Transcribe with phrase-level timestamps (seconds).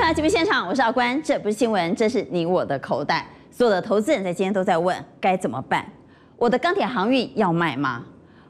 [0.00, 3.28] 回到节目现场，我是阿关，这不是新闻，这是你我的口袋。
[3.50, 5.84] 所有的投资人在今天都在问该怎么办？
[6.38, 8.02] 我的钢铁航运要卖吗？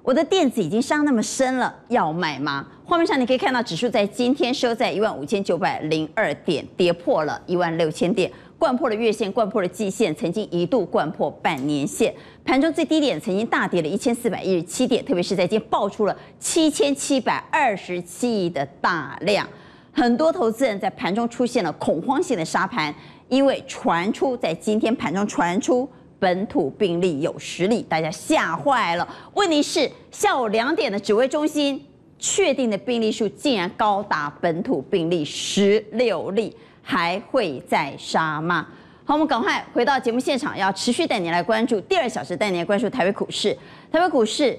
[0.05, 2.69] 我的电子已经伤那么深了，要卖吗？
[2.85, 12.15] 画面上你可以看到指数在今天收在一万五千九百零二点，跌破了一万六千点，掼破了月线，掼破了季线，曾经一度掼破半年线。
[12.45, 19.45] 盘中最低点曾经大跌了一千四百一十七点，特别是在今天爆出了七千七百二十七亿的大量。
[19.93, 22.95] 很多投资人在盘中出现了恐慌性的杀盘，
[23.29, 29.09] 因为传出在今天盘中传出本土病例有十例，大家吓坏了。
[29.35, 31.85] 问题是下午两点的指挥中心
[32.19, 38.69] 确定的病例数竟然高达本土病例十六例，还会再杀吗？
[39.05, 43.53] 好，我们赶快回到节目现场，要持续带你来关注第二小时，带你来关注台北股市，
[43.91, 44.57] 台北股市。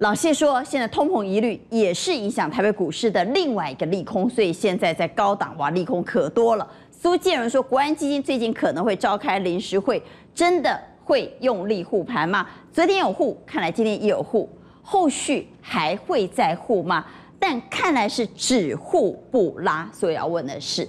[0.00, 6.68] 老谢说，现在通膨疑虑也是影响台北股市的另外一个利空，所以现在在高档哇，利空可多了。
[6.90, 10.02] 苏建仁说，国安基金最近可能会召开临时会，
[10.34, 12.46] 真的会用力护盘吗？
[12.70, 14.46] 昨天有护，看来今天也有护，
[14.82, 17.02] 后续还会再护吗？
[17.38, 20.86] 但看来是只护不拉，所以要问的是，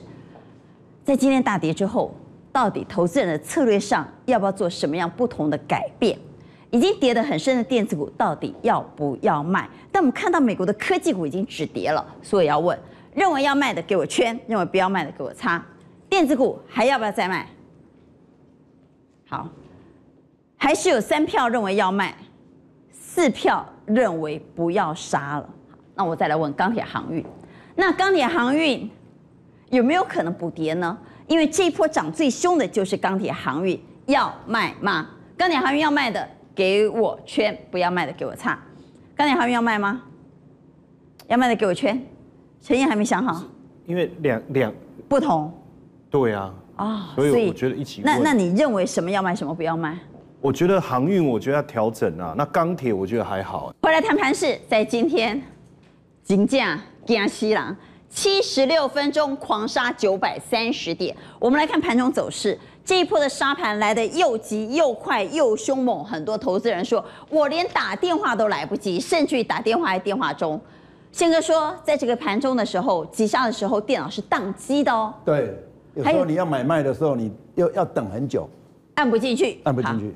[1.06, 2.14] 在今天大跌之后，
[2.52, 6.20] 到底投资人的策略上要不要做什么样不同的改变？
[6.72, 9.70] 已经跌得很深的电子股到底要不要卖？
[9.92, 12.78] 但我们看到美国的科技股已经止跌了，所以要问：
[13.16, 15.64] 认为要卖的给我圈，认为不要卖的给我叉。
[16.10, 17.48] 电子股还要不要再卖？
[19.30, 19.48] 好，
[20.58, 22.16] 还是有三票认为要卖，
[22.92, 25.50] 四票认为不要杀了。
[25.96, 27.26] 那我再来问钢铁航运，
[27.76, 28.90] 那钢铁航运
[29.70, 30.98] 有没有可能补跌呢？
[31.28, 35.10] 因为这一波涨最凶的就是钢铁航运，要卖吗？
[35.38, 36.28] 钢铁航运要卖的。
[36.58, 38.60] 给我圈，不要卖的给我叉。
[39.16, 40.02] 钢铁航运要卖吗？
[41.28, 42.04] 要卖的给我圈。
[42.60, 43.44] 陈燕还没想好，
[43.86, 44.74] 因为两两
[45.08, 45.54] 不同。
[46.10, 46.52] 对啊。
[46.78, 48.02] 啊、哦，所以我觉得一起。
[48.04, 50.00] 那那你认为什么要卖，什么不要卖？
[50.42, 52.34] 我觉得航运，我觉得要调整啊。
[52.36, 53.72] 那钢铁，我觉得还好。
[53.84, 55.40] 回来谈盘是，在今天
[56.24, 57.78] 金价惊死人，
[58.10, 61.16] 七十六分钟狂杀九百三十点。
[61.40, 62.58] 我们来看盘中走势。
[62.88, 70.58] 这一波的杀盘来的又急又快又凶猛，很多投资人说，我连打电话都来不及，甚至于打电话还电话中。
[71.12, 75.14] 宪哥说，在这个盘中的时候，急杀的时候，电脑是宕机的哦。
[75.26, 75.54] 对，
[75.96, 78.50] 有时候你要买卖的时候，你要要等很久，
[78.96, 80.16] 按不进去，按不进去。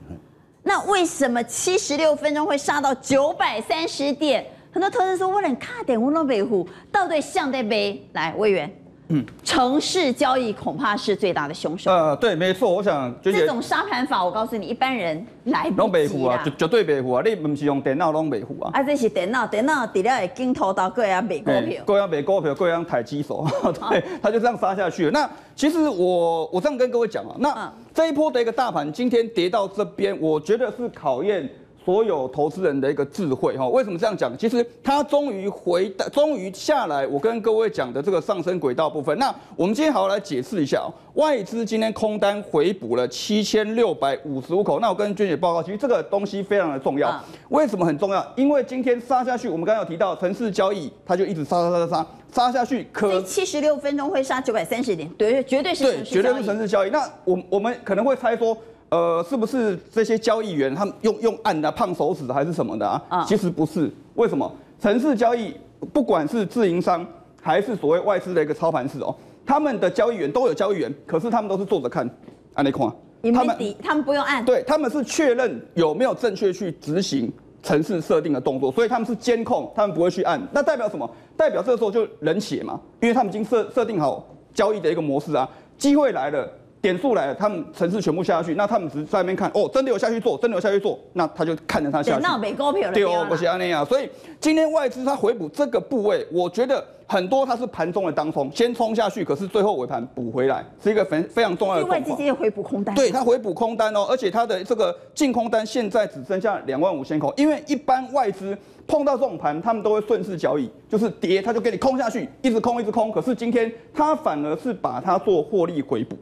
[0.64, 4.46] 那为什么七十六分钟会杀到九百三十点？
[4.72, 8.02] 很多投资人说，我连卡点我都没护，到底像在没？
[8.14, 8.74] 来，委员。
[9.14, 11.92] 嗯，城市交易恐怕是最大的凶手。
[11.92, 17.22] 呃，对，没错，我想就这种杀盘法，我告诉你，一般人来不及啊，绝绝对白胡啊！
[17.26, 18.72] 你唔是用电脑拢白胡啊？
[18.74, 23.46] 啊，这是电脑，电脑除了会镜头到各样买股票，各样买股票，各样抬机手，
[23.90, 25.12] 对，他就这样杀下去了。
[25.12, 31.50] 那其实我我这样跟各位讲啊，那这一波的一个大盘今天跌到这边，我觉得是考验。
[31.84, 34.38] 所有投资人的一个智慧哈，为什么这样讲？
[34.38, 37.08] 其实它终于回，终于下来。
[37.08, 40.94] 我跟各位讲的这个上升轨道部分，那我们今天好好来解释一下哦。
[41.16, 44.80] 外资今天空单回补了七千六百五十五口。
[44.80, 47.20] 那我跟娟姐报告，其实这个东西非常的重要。
[47.50, 48.26] 为什么很重要？
[48.36, 52.88] 因为今天杀下去，我们刚刚有提到城市交易，它就一直杀杀杀杀杀杀下去。
[52.92, 56.92] 可七十六分钟会杀九百三十点，对，绝对是对，绝对是城市交易。
[56.92, 58.56] 那我我们可能会猜说。
[58.92, 63.02] 呃，是不是这些交易员他们用用按的胖手指还是什么的啊？
[63.08, 63.90] 啊，其实不是。
[64.16, 64.52] 为什么？
[64.82, 65.56] 城市交易
[65.94, 67.06] 不管是自营商
[67.42, 69.16] 还是所谓外资的一个操盘室哦，
[69.46, 72.10] 他们的交易员都有交易员，可是他们都是坐着看，
[72.56, 72.86] 按那块。
[73.34, 74.44] 他们他们不用按。
[74.44, 77.32] 对，他们是确认有没有正确去执行
[77.64, 80.42] 城市设定的动作，所以他们是监控，他们不会去按。
[80.52, 81.10] 那代表什么？
[81.38, 85.48] 代表这个时候就冷血嘛，因为他们已经设设定好交易的一个模式啊，
[85.78, 86.52] 机会来了。
[86.82, 92.24] 点数来了，他们程式全部下下去，那他们只是在那边看，哦，真的有下去做，真的有下去做，那他就看着他下去。
[92.24, 92.94] 那没股票了。
[92.94, 93.86] 对哦，不是那样。
[93.86, 94.10] 所以
[94.40, 101.86] 今天外资它回补这个部位，我觉得很多它是盘中的当冲，先冲下去，可是最后尾盘补回来，是一个非非常重要的。
[101.86, 102.96] 外资今天回补空单。
[102.96, 108.58] 对，它回补空单哦，而且它的这个净空单现在只剩下两万五千口，因为一般外资
[108.88, 113.12] 碰到这种盘，他们都会顺势交易，就是跌他就给你空下去，一直空一直空。
[113.12, 116.18] 可是今天它反而是把它做获利回补。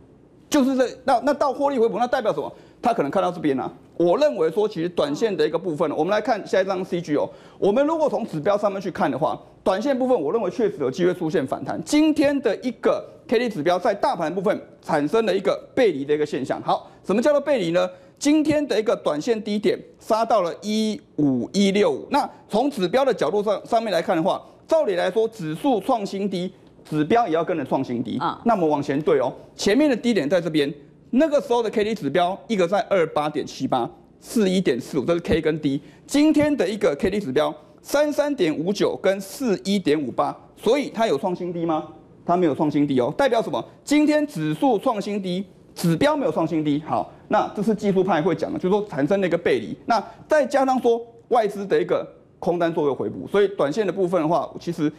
[0.50, 2.52] 就是这那那到获利回补，那代表什么？
[2.82, 3.72] 他可能看到这边啊。
[3.98, 7.30] 我认为说，其实短线的一个部分，我们来看下一张 C G 哦。
[7.58, 11.82] 我们如果从指标上面去看的话，短线部分，我认为确实有机会出现反弹。
[11.84, 16.62] 今天的一个 K D 指标在大盘部分产生了一个背离的一个现象。
[16.62, 17.90] 好，什么叫做背离呢？
[18.18, 22.08] 今天的一个短线低点杀到了一五一六五。
[22.10, 26.54] 那从指标的角度上上面来看的话，照理来说，指数创新低。
[26.88, 30.72] 指标也要跟着创新低啊那么往前对哦，前面的低点在这边，
[31.12, 33.90] 那个时候的 K D 指标一个在二八点七八，
[34.20, 35.82] 四一点四五，这是 K 跟 D。
[36.06, 41.88] 今天的一个 K D 指标三三点五九跟四一点五八，所以它有创新低吗？
[42.26, 43.64] 它没有创新低哦，代表什么？
[43.84, 46.82] 今天指数创新低，指标没有创新低。
[46.86, 49.76] 好，那这是技术派会讲的，就是说产生了一个背离。
[49.86, 54.92] 那再加上说外资的一个空单作为回补，所以短线的部分的话，其实。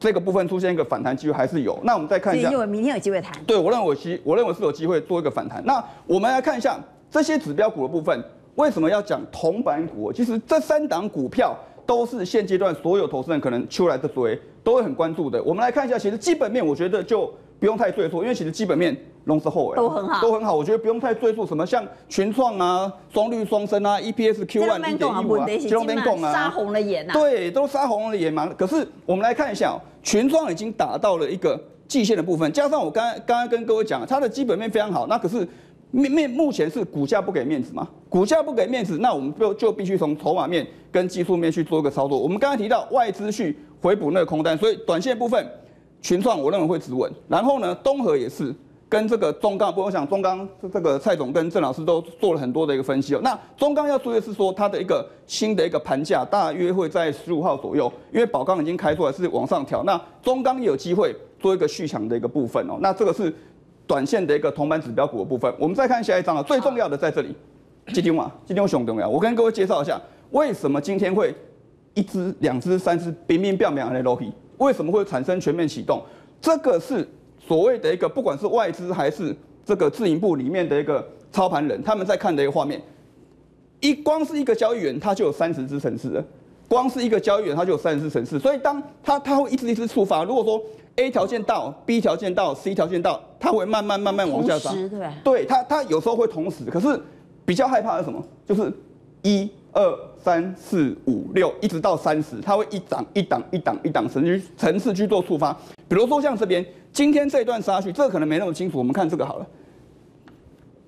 [0.00, 3.36] 这个部分出现一个反弹机会还是有，那我们再看一下，因为明天有机会谈。
[3.44, 5.60] 对，我认为其我认为是有机会做一个反弹。
[5.64, 6.78] 那我们来看一下
[7.10, 8.22] 这些指标股的部分，
[8.54, 10.12] 为什么要讲铜板股？
[10.12, 15.42] 其实这三档股票都是现阶段所有投资人可能出来的追，都会很关注的。
[15.42, 20.54] 我们来看一下，其实基本面我觉得就不用太赘述，因为其实基本面龙之后都很好，都很好。
[20.54, 27.12] 我觉得不用太赘述，什么像群创啊、双绿双升啊、EPS Q one 一点一五啊，金融边共啊，杀红了眼呐。
[27.12, 28.46] 对，都杀红了眼嘛。
[28.56, 29.80] 可是我们来看一下哦。
[30.00, 35.46] 群创已经打到了一个季线的部分，加上我刚刚刚跟各位讲，它的基本面非常好，那可是
[35.90, 37.86] 面面目前是股价不给面子嘛？
[38.08, 42.18] 股价不给面子，那我们就就必须从筹码面跟技术面去做一个操作。
[42.18, 45.46] 我们刚才提到外资去回补那个空单，所以短线部分
[46.00, 48.54] 群创我认为会止稳，然后呢，东河也是。
[48.90, 53.20] 跟这个中钢，不，我想中钢这个蔡总跟郑老师都做了很多的一个分析哦。
[53.22, 62.78] 那中钢要注意的是说，它的一个新的一个盘价大约会在十五号左右，因为宝钢已经开出来是往上调，那中钢有机会做一个续强的一个部分哦。
[62.80, 63.30] 那这个是
[63.86, 65.54] 短线的一个铜板指标股的部分。
[65.58, 67.36] 我们再看下一张啊，最重要的在这里，
[67.92, 70.00] 今天嘛，今天我熊重要，我跟各位介绍一下，
[70.30, 71.34] 为什么今天会
[71.92, 74.18] 一支、两支、三支冰冰变变的 l o
[74.58, 76.02] 为什么会产生全面启动？
[76.40, 77.08] 这个是。
[77.46, 79.34] 所谓的一个，不管是外资还是
[79.64, 81.02] 这个自营部里面的一个
[81.32, 82.78] 操盘人，他们在看的一个画面，
[83.80, 86.22] 一光是一个交易员，他就有三十只城市了。
[86.68, 88.38] 光是一个交易员，他就有三十只城市。
[88.38, 90.24] 所以当他他会一直一直触发。
[90.24, 90.62] 如果说
[90.96, 94.74] A 条件到，B 条件到，C 条件到，他会慢慢慢慢往下涨。
[94.90, 97.00] 对，对他他有时候会同时，可是
[97.46, 98.22] 比较害怕的是什么？
[98.46, 98.70] 就是
[99.22, 105.52] 一二三四五六，一直到三十，它会一档一档一档一档层去层次去做触发。
[105.88, 106.64] 比如说像这边。
[106.90, 108.78] 今天这段杀去，这个可能没那么清楚。
[108.78, 109.46] 我们看这个好了，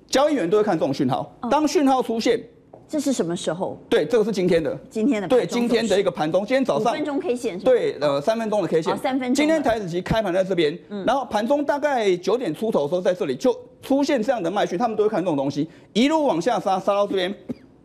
[0.09, 1.31] 交易员都会看这种讯号。
[1.49, 2.43] 当讯号出现，
[2.88, 3.79] 这是什么时候？
[3.88, 4.77] 对，这个是今天的。
[4.88, 7.61] 今天的对，今天的一个盘中，今天早上五分钟 K 线。
[7.61, 8.97] 对，呃，三分钟的 K 线。
[8.97, 9.35] 三分钟。
[9.35, 10.76] 今天台子期开盘在这边，
[11.06, 17.33] 然后盘中大概九点出头的时候，在这里就出现这样的卖讯，他们都会看这种东西，一路往下杀，杀到这边。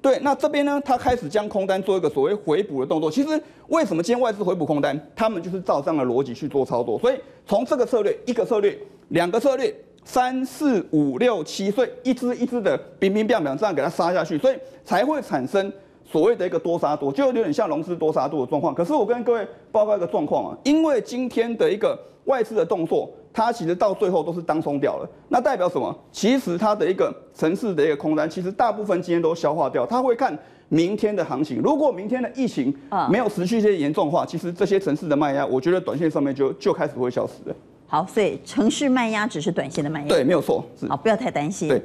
[0.06, 3.10] 对，那这边呢，他开始将空单做一个所谓回补的动作。
[3.10, 4.96] 其实为什么今天外资回补空单？
[5.16, 7.00] 他们就是照这样的逻辑去做操作。
[7.00, 15.74] 所以从这个策略，一个策略，两个策略，三四五六七，所以一支一支的冰冰冰冰这样给它杀下去，所以才会产生
[16.04, 18.76] 所谓的一个多杀多，就有点像融资多杀多的状况。
[18.76, 23.10] 可是我跟各位报告一个状况啊，因为今天的一个外资的动作。
[23.36, 25.94] 它其实到最后都是当冲掉了，那代表什么？
[26.10, 29.86] 其实它的一个城市的一个空单，其实大部分今天都消化掉。
[29.86, 30.38] 它会看
[30.70, 32.74] 明天的行情，如果明天的疫情
[33.10, 37.56] 没有持续一些严重的话，其实这些城市的卖压，我觉得短线上面就就开始会消失了。
[37.88, 40.08] 好，所以城市卖压只是短线的卖压。
[40.08, 40.64] 对，没有错。
[40.88, 41.68] 好，不要太担心。
[41.68, 41.82] 对，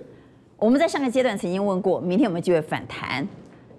[0.57, 3.27] 我们在上个阶段曾经问过，明天有没有机会反弹？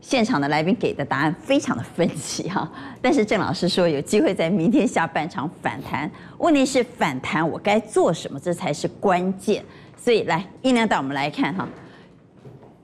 [0.02, 2.70] 现场的来宾给的答案非常的分歧哈，
[3.02, 9.64] 但是郑老师说有机会在明天下半场反弹，问题是反弹我该做什么，这才是关键。
[9.96, 11.68] 所以来，一娘带我们来看哈，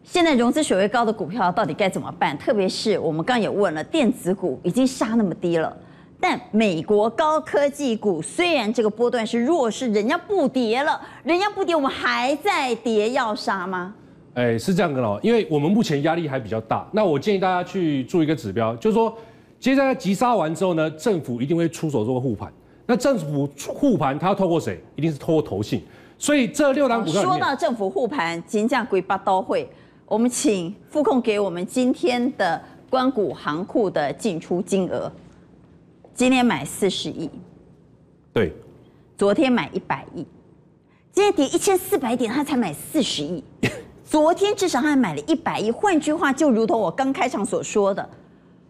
[0.03, 2.37] 现在融资水位高的股票到底该怎么办？
[2.37, 5.75] 特别是我们刚也问了，电子股已经杀那么低了，
[6.21, 13.95] 但美国高科技股虽然这个波段是弱势，人家不跌了，人家不跌，我们还在跌，要杀吗？
[14.37, 16.87] 哎，是这样的哦，因为我们目前压力还比较大。
[16.91, 19.11] 那我建议大家去做一个指标，就是说，
[19.59, 22.53] 接下来急杀完之后呢，政府一定会出手做护盘。
[22.85, 24.79] 那政府护盘，它要透过谁？
[24.95, 25.81] 一定是透过投信。
[26.19, 29.67] 所以这六档股票，说到政府护盘，金价鬼八刀会，
[30.05, 35.11] 我们请副控给我们今天的关谷行库的进出金额。
[36.13, 37.27] 今天买四十亿，
[38.31, 38.53] 对，
[39.17, 40.23] 昨天买一百亿，
[41.11, 43.43] 今天跌一千四百点，他才买四十亿。
[44.07, 48.07] 昨天至少还买了一百亿，换句话，就如同我刚开场所说的，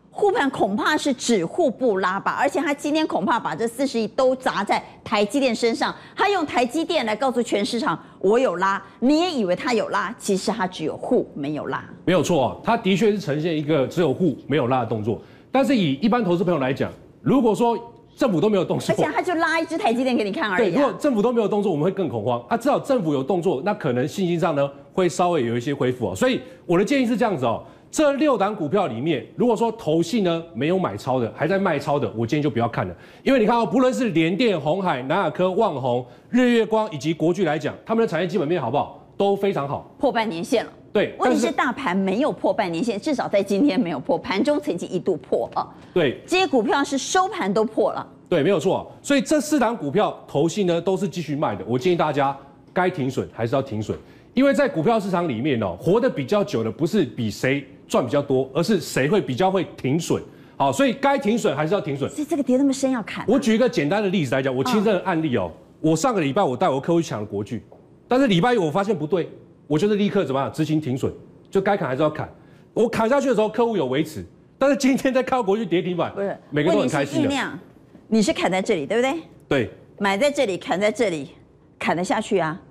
[0.09, 16.91] 护盘恐怕是只护不拉吧，而且他今天恐怕把这四十亿都砸在台积电身上，他用台积电来告诉全市场我有拉，你也以为他有拉，其实他只有护没有拉，没有错啊，他的确是呈现一个只有护没有拉的动作，但是以一般投资朋友来讲，
[17.21, 17.77] 如果说
[18.15, 20.71] 政府都没有动作，而且他就拉一只台积电给你看而已、啊。
[20.71, 22.57] 对，如果政府都没有动作，我们会更恐慌啊。
[22.57, 24.67] 至少政府有动作，那可能信心上呢
[24.97, 26.15] 会稍微有一些恢复哦。
[26.15, 39.03] 所以我的建议是这样子哦，这六档股票里面，如果说投信呢没有买超的，还在卖超的，我建议就不要看了，因为你看哦，不论是联电、鸿海、南亚科、旺宏、日月光以及国巨来讲，他们的产业基本面好不好？
[39.15, 40.71] 都非常好，破半年线了。
[40.91, 45.67] 对，问题是大盘没有破半年线，至少在今天没有破，盘中曾经一度破啊。
[45.93, 48.07] 对，这些股票是收盘都破了。
[48.27, 48.91] 对，没有错。
[49.01, 52.35] 所以这四档股票投信呢都是继续卖的，我建议大家
[52.73, 53.97] 该停损还是要停损。
[54.37, 60.21] 因为在股票市场里面哦，活得比较久的不是比谁赚比较多，而是谁会比较会停损。
[60.55, 62.07] 好，所以该停损还是要停损。
[62.11, 63.25] 所以这个跌那么深要砍啊。
[63.27, 65.51] 我举一个简单的例子来讲，我亲身的案例哦，
[65.81, 67.63] 我上个礼拜我带我客户去抢了国巨，
[68.07, 69.27] 但是礼拜一我发现不对，
[69.65, 71.11] 我就是立刻怎么样执行停损，
[71.49, 72.29] 就该砍还是要砍。
[72.75, 74.23] 我砍下去的时候，客户有维持，
[74.59, 77.59] 但是今天在看到国巨跌停板，不是，每个人都很开心的。
[78.07, 79.19] 你是砍在这里，对不对？
[79.49, 79.71] 对。
[79.97, 81.29] 买在这里，砍在这里，
[81.79, 82.61] 砍得下去啊？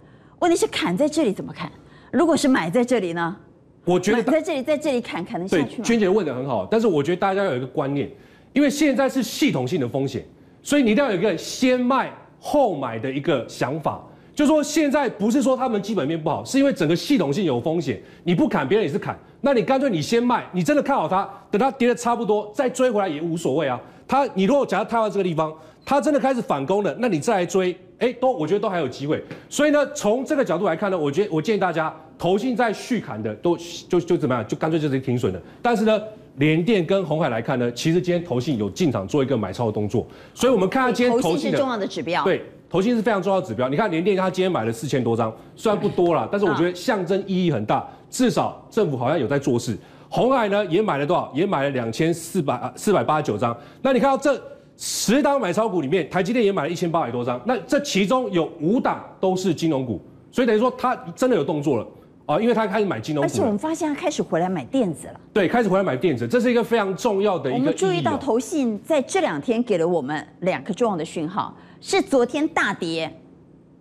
[0.41, 1.71] 问题是砍在这里怎么砍？
[2.11, 3.37] 如果是买在这里呢？
[3.85, 5.85] 我觉得在这里，在这里砍砍得下去吗？
[5.85, 8.11] 娟姐问得很好，但是我觉得大家要有一个观念，
[8.53, 10.25] 因为现在是系统性的风险，
[10.63, 14.03] 所以你一定要有一个先卖后买的一个想法。
[14.35, 23.81] 就是说现在不是说他们基本面不好，是因为整个系统性有风险，你不砍别人也是砍，那你干脆你先卖，你真的看好它，等它跌得差不多再追回来也无所谓啊。
[24.07, 25.51] 它你如果假如踏到这个地方，
[25.85, 27.75] 它真的开始反攻了，那你再来追。
[27.99, 33.57] 哎，都我觉得都还有机会，所以呢，从这个角度来看呢，我觉得我建议大家，投信在续砍的都
[33.89, 35.41] 就就怎么样，就干脆就是停损的。
[35.63, 35.99] 但是呢，
[36.37, 43.67] 联电跟鸿海来看呢，其实今天投信有进场做一个买超的动作，所以我们看它今天投信是重要的指标，对，投信是非常重要的指标。
[43.67, 49.75] 你看联电，它今天买了四千多张，虽然不多啦，但是我觉得象征意义很大，至少政府好像有在做事。
[50.11, 51.33] 鸿海呢也买了多少？
[51.35, 53.57] 也买了两千四百四百八十九张。
[53.81, 54.39] 那你看到这？
[54.77, 61.87] 十档买超股里面，台积电也买了一千八百多张，那这其中有五档都是金融股，所以等于说它真的有动作了
[62.27, 63.27] 啊，因为它开始买金融股。
[63.27, 65.21] 而且我们发现它开始回来买电子了。
[65.33, 67.59] 对，开始回来买电子，这是一个非常重要的一个。
[67.59, 73.11] 我们注意到投信在这两天给了我们两个重要的讯号，是昨天大跌，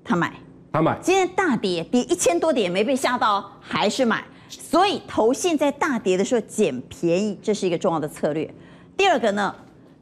[0.01, 0.33] 他买，
[0.71, 8.49] 他买，今天大跌，跌一千多点没被吓到，还是买，所以投信在大跌的时候捡便宜，这是一个重要的策略。
[8.95, 9.53] 第二个呢？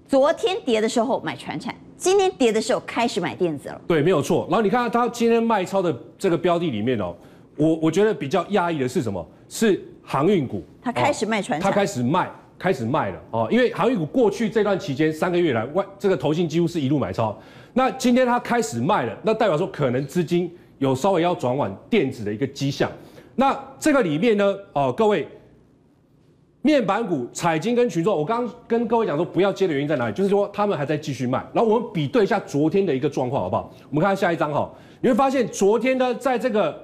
[0.07, 3.81] 昨天跌的时候买船产，今天跌的时候开始买电子了。
[3.88, 4.45] 对，没有错。
[4.50, 7.15] 然后你看他今天卖超的这个标的里面哦，
[7.57, 9.25] 我我觉得比较讶异的是什么？
[9.50, 10.63] 是航运股。
[10.81, 11.72] 他开始卖船产。
[11.72, 12.29] 他开始卖，
[12.60, 13.48] 开始卖了哦。
[13.50, 17.36] 因为航运股过去这段期间三个月来外这个投信几乎是一路买超，
[17.74, 22.91] 那今天他开始卖了，那代表说可能资金有稍微要转往电子的一个迹象。
[23.36, 25.27] 那这个里面呢，哦，各位。
[26.63, 30.13] 面板股、彩晶跟群众，我刚刚跟各位讲说不要接的原因在哪里？
[30.13, 31.46] 就是说他们还在继续卖。
[31.53, 33.70] 然后我们比对一下昨天的一个状况，好不好？
[33.89, 36.82] 我们看下一张哈，你会发现昨天呢，在这个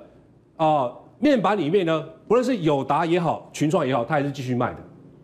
[0.58, 4.78] 啊、面板里面呢，不论是友达也好，群创也好，它还是继续卖的。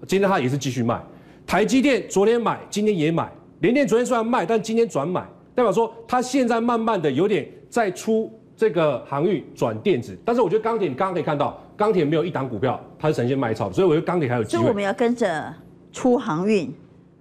[0.08, 1.04] 今天它也是继续卖。
[1.46, 3.30] 台积电昨天买，今天也买。
[3.60, 5.22] 联电昨天虽然卖，但今天转买，
[5.54, 10.18] 代表说它现在慢慢的有点在出这个航运转电子。
[10.24, 11.62] 但是我觉得钢铁，你刚刚可以看到。
[11.77, 14.62] 钢铁没有一档股票，它是呈现卖超，所以我觉得钢铁还有机会。
[14.62, 15.53] 所以我们要跟着
[15.91, 16.74] 出航运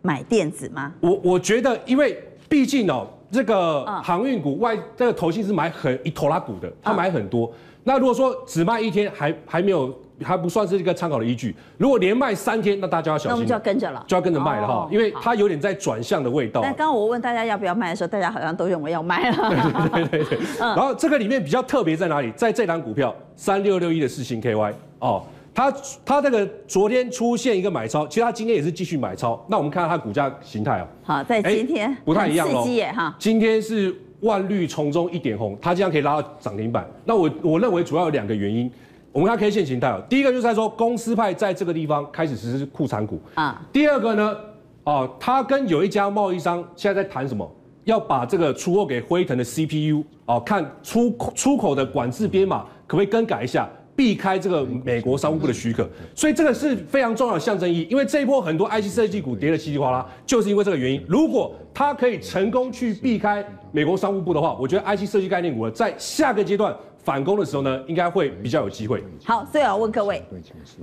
[0.02, 0.92] 买电子吗？
[1.00, 7.52] 我我觉得，因为毕竟哦，这个航运股外这个投信是买很一拖拉股的，它买很多。
[7.82, 9.94] 那如果说只卖一天，还还没有。
[10.22, 11.54] 还不算是一个参考的依据。
[11.76, 13.30] 如果连卖三天，那大家要小心。
[13.30, 16.60] 那我们就要跟着了，就要跟着卖了哈，因为它有点在转向的味道。
[16.62, 19.36] 但刚刚我问大家要不要卖的时候，大家好像都认为要卖了。
[19.92, 20.38] 对对对对。
[20.58, 22.30] 然后这个里面比较特别在哪里？
[22.32, 25.72] 在这档股票三六六一的四星 KY 哦，它
[26.04, 29.44] 它这个昨天出现一个买超，其实它今天也是继续买超。
[29.48, 30.86] 那我们看看它股价形态哦。
[31.02, 32.64] 好，在今天不太一样哦。
[32.94, 33.14] 哈。
[33.18, 36.86] 今天是万绿丛中一点红，它这样可以拉到涨停板。
[37.04, 38.70] 那我我认为主要有两个原因。
[39.14, 43.64] 我们看 K 线形态哦，第一个就是在说公司派在这个地方开始实施库藏股啊。
[43.72, 44.36] 第二个呢，
[44.82, 47.48] 哦，他跟有一家贸易商现在在谈什么？
[47.84, 55.88] 要把这个出货给辉腾的 CPU 哦，看出出口的管制编码可不可以更改一下，避开这个美国商务部的许可。
[56.12, 61.00] 所以这个是非常重要的象征意义，因为这一波很多 IC 设计股跌得稀里哗啦，就是因为这个原因。
[61.06, 66.74] 如果它可以成功去避开美国商务部的话，我觉得 IC 设计概念股在下个阶段。
[67.04, 69.04] 反攻的时候呢，应该会比较有机会。
[69.24, 70.24] 好，所以我要问各位，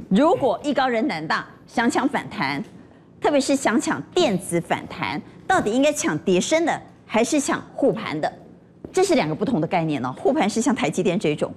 [0.10, 2.64] 如果艺高人胆大，想抢反弹，
[3.20, 8.32] 特别是想抢电子反弹，到底应该抢跌升的，还是抢护盘的？
[8.94, 10.14] 这是两个不同的概念哦。
[10.16, 11.52] 护盘是像台积电这种，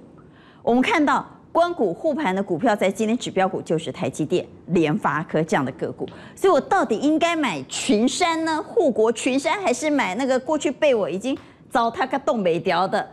[0.63, 6.09] 我们看到官股护盘的股票，在今天指标股就是台积电、联发科这样的个股。
[6.35, 8.63] 所以我到底应该买群山呢？
[8.63, 11.37] 护国群山，还是买那个过去被我已经
[11.69, 13.07] 糟蹋个冻没掉的？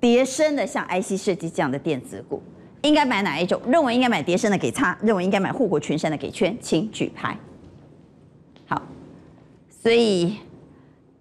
[0.00, 2.42] 叠升的像 IC 设计这样的电子股，
[2.82, 3.60] 应该买哪一种？
[3.66, 7.36] 认为应该买叠升的给叉，认为应该买护国群山的给圈，请举牌。
[8.66, 8.82] 好，
[9.68, 10.36] 所以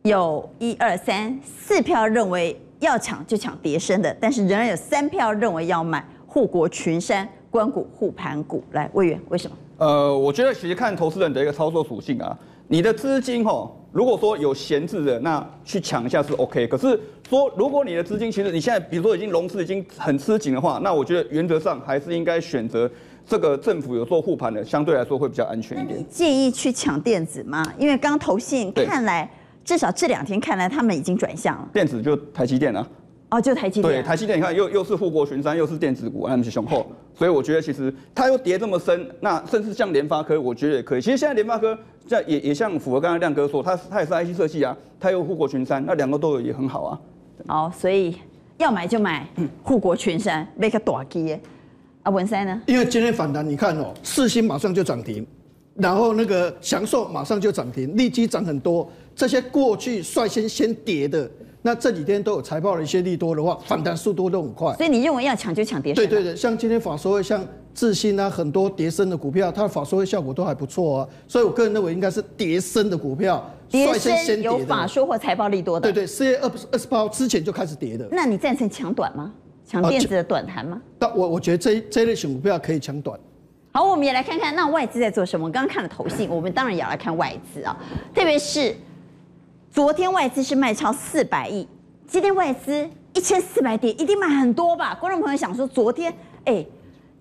[0.03, 8.63] 有一二三四票认为要抢就抢叠升的，但是仍然有三票认为要买护国群山、官股护盘股。
[8.74, 9.58] 来，委员为什么？
[9.77, 16.67] 呃，我觉得其实看投资人的一个操作属性啊，你的资金吼，如果说有闲置的，那去抢一下是 OK。
[16.67, 22.89] 可是说如果你的资金其实你现在比如说已经融资已经很吃紧的话，那我觉得原则上还是应该选择
[23.27, 26.05] 这个政府有做护盘的，相对来说会比较安全一点。
[26.10, 27.63] 建议去抢电子吗？
[27.77, 29.29] 因为刚投信看来
[29.63, 31.69] 至少这两天看来他们已经转向了。
[31.72, 32.88] 电子就台积电啊。
[33.29, 33.94] 哦，就台积电。
[33.94, 36.86] 对，台积电，你看又又是护国群山，又是电子股，那么雄厚，
[37.17, 41.01] 所以我觉得其实它又跌这么深，那甚至像联发科，我觉得也可以。
[41.01, 41.77] 其实现在联发科
[42.08, 47.00] 在也也像符合刚才亮哥说，它它也是 IC 设计啊，它又护国群山，那两个都有也很好啊。
[47.48, 48.15] 好，所以
[48.58, 49.27] 要买就买
[49.63, 51.39] 护国群山，买个大基的。
[52.03, 52.62] 啊，文山呢？
[52.67, 55.25] 因为今天反弹，你看哦，四星马上就涨停，
[55.74, 61.27] 然后那个祥硕马上就涨停，利基涨很多，这些过去率先先跌的。
[61.65, 64.72] 那这几天都有财报的一些利多的话，反弹速度都很快。
[64.75, 66.03] 所以你认为要抢就抢跌升？
[66.03, 67.43] 对对对，像今天法说会，像
[67.74, 71.07] 智新啊，很多跌升的股票，它的法说会效果都还不错啊。
[71.27, 75.91] 所以我个人认为应该是跌升的股票，跌深有法说或财报利多的。
[75.91, 78.07] 对对，四月二二十八号之前就开始跌的。
[78.12, 79.34] 那你赞成抢短吗？
[79.65, 80.79] 抢电子的短弹吗？
[81.00, 83.19] 那我我觉得这这类型股票可以抢短。
[83.72, 85.48] 好，我们也来看看那外资在做什么。
[85.48, 87.75] 我刚刚看了投信，我们当然也要来看外资啊，
[88.13, 88.75] 特别是
[89.75, 91.67] 昨天外资是卖超四百亿。
[92.08, 94.96] 今天外资一千四百点，一定买很多吧？
[94.96, 96.13] 观众朋友想说，昨天
[96.46, 96.65] 哎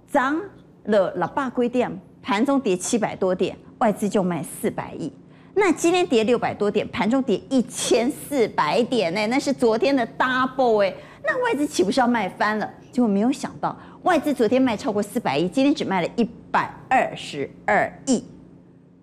[0.09, 0.41] 涨
[0.85, 5.13] 了老爸规定，盘中跌七百多点，外资就卖四百亿。
[5.53, 9.27] 那今天跌六百多点，盘中跌一千四百点呢？
[9.27, 10.95] 那是昨天的 double 哎，
[11.25, 12.71] 那外资岂不是要卖翻了？
[12.93, 18.23] 结果没有想到，外资昨天卖超过四百亿，今天只卖了一百二十二亿，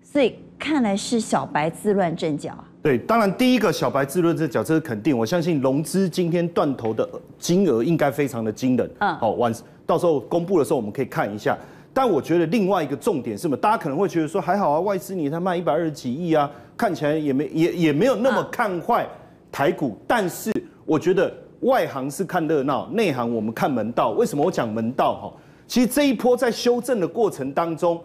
[0.02, 2.64] 所以看来是小白自乱阵脚啊。
[2.82, 5.16] 对，当然第一个小白自论这角，这是肯定。
[5.16, 8.90] 我相信融资今天断头的金额应该非常的惊人。
[8.98, 9.54] 嗯，好，晚
[9.86, 11.56] 到时候公布的时候我们可以看一下。
[11.94, 13.56] 但我觉得另外一个重点是什么？
[13.56, 19.06] 大家可能会觉得说还好啊，外资你才卖一百二十几亿啊，看起来也没也也没有那么看坏
[19.52, 19.96] 台股。
[20.04, 20.50] 但是
[20.84, 24.10] 我觉得外行是看热闹，内行我们看门道。
[24.10, 25.14] 为什么我讲门道？
[25.14, 25.32] 哈，
[25.68, 28.00] 其实这一波在修正的过程当中。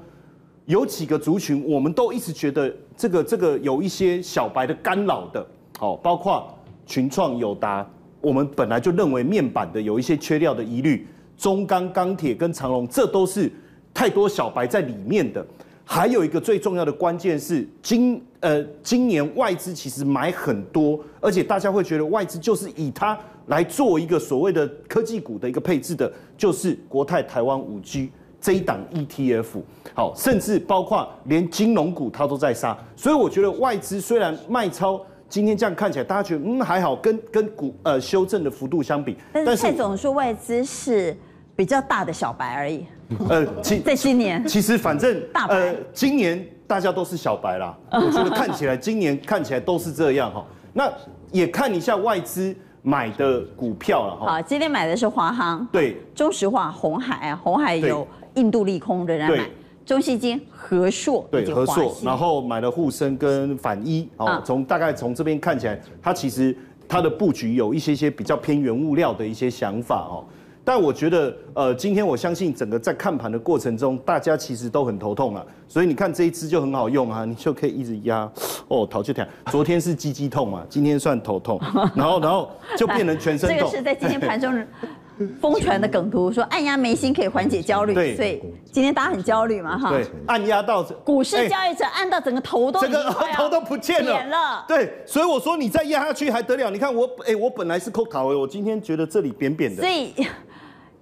[0.68, 5.46] 有几个族群，我们都一直觉得这个这个有一些小白的干扰的，
[5.80, 6.54] 好，包括
[6.86, 13.50] 群创、友达，我们本来就认为面板的有一些缺料的疑虑，中钢、钢铁跟长隆，这都是
[13.94, 15.46] 太多小白在里面的。
[15.86, 28.12] 还有一个最重要的关键是今呃今年外资其实买很多，而且大家会觉得外资就是以它来做一个所谓的科技股的一个配置的，就是国泰台湾五 G。
[28.40, 29.62] 这一档 ETF
[29.94, 41.18] 好，甚至包括连金融股它都在杀，所以我觉得外资虽然卖超，今天这样看起来大家觉得嗯还好，跟跟股呃修正的幅度相比，但是蔡总说外资是
[41.56, 42.86] 比较大的小白而已。
[43.30, 50.46] 呃，其在今年其实反正大白呃今年大家都是小白啦，我觉得看起来今年看起来都是这样哈。
[50.74, 50.92] 那
[51.32, 52.56] 也看一下外资。
[52.88, 59.46] 买的股票了哈，好，今天买的是华航，对，中石化、红海啊，鸿海有印度利空仍然买，
[59.86, 66.56] 中信金、和硕，对，和硕，然后买了沪深跟反一，哦，从大概从这边看起来，它其实
[66.88, 70.24] 它的布局有一些些比较偏原物料的一些想法哦。
[70.68, 75.42] 但我觉得，呃，今天我相信整个在看盘的过程中，大家其实都很头痛啊。
[75.66, 78.30] 所以你看这一支就很好用啊，你就可以一直压。
[78.68, 79.26] 哦，头就疼。
[79.50, 81.58] 昨天是鸡鸡痛嘛，今天算头痛，
[81.96, 83.58] 然后然后就变成全身痛。
[83.58, 84.62] 这个是在今天盘中
[85.40, 87.94] 疯传的梗图，说按压眉心可以缓解焦虑。
[87.94, 89.90] 对，所以今天大家很焦虑嘛，哈。
[89.92, 93.04] 对，按压到股市交易者按到整个头都整个
[93.36, 94.22] 头都不见了。
[94.26, 94.66] 了。
[94.68, 96.70] 对，所以我说你再压下去还得了？
[96.70, 99.82] 你看我，哎，我本来是抠头，我今天觉得这里扁扁的。
[99.82, 100.14] 所以。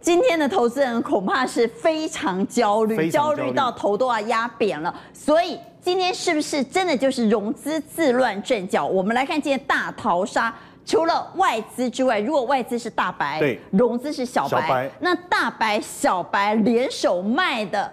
[0.06, 4.94] 今天的投资人恐怕是非常焦虑，焦虑到头都要压扁了。
[5.12, 8.86] 所以今天是不是真的就是融资自乱阵脚？
[8.86, 10.54] 我们来看今天大逃杀，
[10.86, 17.92] 除了外资之外，如果外资是大白，对，融资是小白，小白，那大白小白联手卖的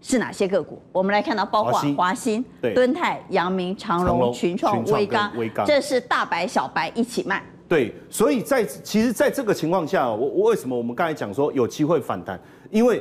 [0.00, 0.80] 是哪些个股？
[0.92, 5.32] 我们来看到，包括华兴、敦泰、阳明、长隆、群创、威刚，
[5.66, 7.42] 这是大白小白一起卖。
[7.70, 12.36] 对，所以在其实，在这个情况下，我我为什么我们刚才讲说有机会反弹？
[12.68, 13.00] 因为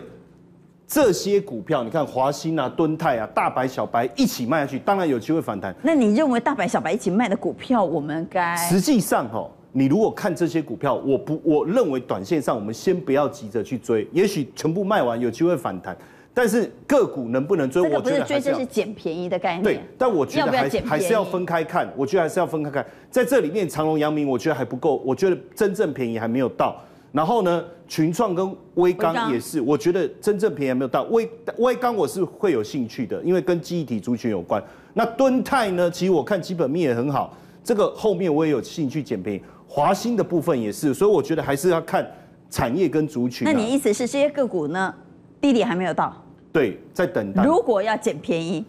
[0.85, 5.75] 这些股票，你看华兴啊、敦泰啊、大白、小白一起卖下去，当然有机会反弹。
[5.81, 8.55] 那你认为大白、小白一起卖的股票，我们该？
[8.57, 15.97] 实际上，哈，你如果看这些股票，我不我认为短线上我们先不要急着去追，也许全部卖完有机会反弹，
[16.33, 17.81] 但是个股能不能追？
[17.81, 19.63] 我觉得追这是捡便宜的概念。
[19.63, 26.81] 对，但我觉得还还是要分开看，我觉得还是要分开看，在这里面长隆、阳明，我觉得还不够，我觉得真正便宜还没有到。
[27.11, 31.03] 然后呢，群创跟威刚也是，我觉得真正便宜还没有到。
[31.05, 34.63] 威威刚我是会有兴趣的，因为跟记忆体族群有关。
[34.93, 39.41] 那敦泰呢，其实我看基本面也很好，这个后面我也有兴趣捡便宜。
[39.67, 42.07] 华兴的部分也是，所以我觉得还是要看
[42.49, 43.51] 产业跟族群啊。
[43.51, 44.93] 那你意思是这些个股呢，
[45.41, 46.13] 低点还没有到？
[46.51, 47.43] 对，在等待。
[47.43, 48.65] 如果要捡便宜，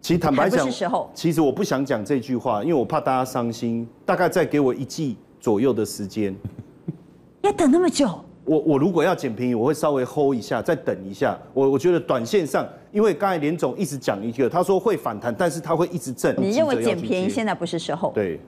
[0.00, 1.10] 其实坦白讲，时候。
[1.14, 3.86] 其实我不想讲这句话，因为我怕大家伤心。
[4.04, 6.34] 大概再给我一季左右的时间。
[7.42, 8.08] 要等那么久？
[8.44, 11.38] 我我如果要捡便宜，我会稍微 hold 一下，再等一下。
[11.54, 16.34] 我我觉得短线上，因为刚才连总一直讲一个，他说会反弹，但是他会一直震。
[16.40, 18.10] 你认为捡便宜现在不是时候？
[18.14, 18.40] 对。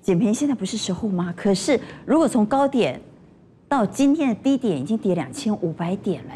[0.00, 1.34] 捡便宜现在不是时候吗？
[1.36, 2.98] 可是如果从高点
[3.68, 6.32] 到今天的低点已经跌两千五百点了，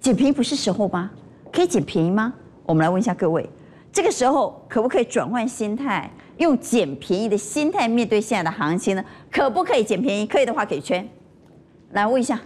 [0.00, 1.10] 捡便宜不是时候吗？
[1.52, 2.32] 可以捡便宜吗？
[2.64, 3.48] 我们来问一下各位，
[3.92, 9.04] 这个时候可不可以转换心态，用捡便宜的心态面对现在的行情呢？
[9.30, 10.26] 可不可以捡便宜？
[10.26, 11.08] 可以的话给圈。
[11.92, 12.40] 来问一下，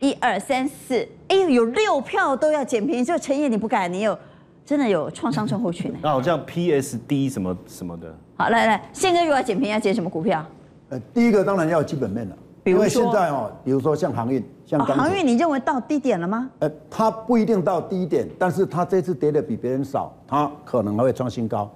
[0.00, 4.16] 一二三四，哎呦，有六票都要捡便宜，就陈烨你不敢，你有
[4.66, 5.98] 真的有创伤症候群呢？
[6.02, 8.14] 那 好像 PSD 什么什么的。
[8.36, 10.46] 好，来来，宪哥如果要捡便宜，要捡什么股票？
[10.90, 16.48] 呃，第一个当然要基本面了，因为现在哦，比如说像航运，像哦，航运，你认为到低点了吗？
[16.60, 21.70] 呃，它不一定到低点，但是它这次跌的比别人少，它可能还会创新高。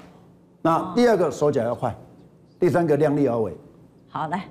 [0.62, 1.94] 那第二个手脚要快，
[2.58, 3.56] 第三个量力而为。
[4.08, 4.44] 好，来。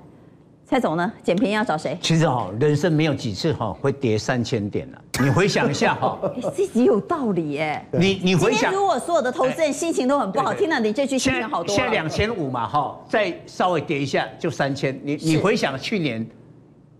[0.68, 1.12] 蔡总呢？
[1.22, 1.96] 捡便宜要找谁？
[2.02, 4.98] 其实哈，人生没有几次哈会跌三千点了。
[5.22, 6.18] 你回想一下哈，
[6.52, 7.86] 自己有道理耶。
[7.92, 11.72] 你你回想，如果所有的投资人心情都很不好，听到你这句心情好多。
[11.72, 14.98] 现在两千五嘛哈，再稍微跌一下就三千。
[15.04, 16.26] 你你回想去年，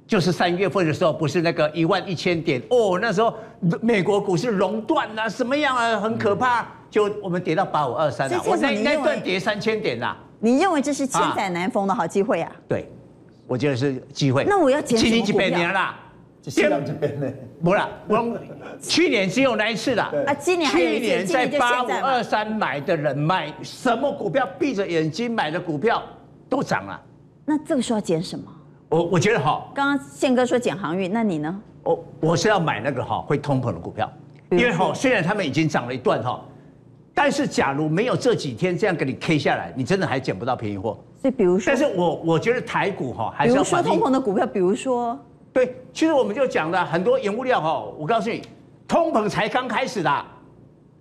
[0.07, 3.35] 就是三月份的时候，不是那个一万一千点哦，那时候
[3.83, 6.68] 美国股市熔断啊，什么样啊，很可怕。
[6.88, 10.16] 就我们跌到八五二三了，我那应该断跌三千点啦。
[10.38, 12.52] 你认为这是千载难逢的好机会啊？
[12.68, 12.88] 对。
[13.46, 14.44] 我觉得是机会。
[14.44, 15.72] 那我要捡什么股票？
[15.72, 15.96] 啦，
[16.42, 17.32] 这两边呢？
[17.62, 18.38] 不啦，我
[18.80, 20.12] 去年只有那一次啦。
[20.26, 21.00] 啊，今年还有一次。
[21.00, 24.48] 去年在八五二三买的人买什么股票？
[24.59, 26.02] 闭着眼睛买的股票
[26.48, 27.00] 都涨了。
[27.44, 28.44] 那这个时候要减什么？
[28.88, 29.72] 我我觉得好。
[29.74, 31.61] 刚刚宪哥说减航运，那你呢？
[31.82, 34.12] 我我是要买那个哈会通膨的股票，
[34.50, 36.44] 因为哈虽然他们已经涨了一段哈，
[37.18, 41.02] 但是假如没有这几天这样给你 K 下来，你真的还捡不到便宜货。
[41.18, 43.62] 所以，比如说，但是我我觉得台股哈还是要。
[43.62, 45.18] 比如说通膨的股票，比如说，
[45.50, 47.83] 对，其实我们就讲了很多原物料哈。
[47.96, 48.42] 我告诉你，
[48.87, 50.24] 通膨才刚开始的，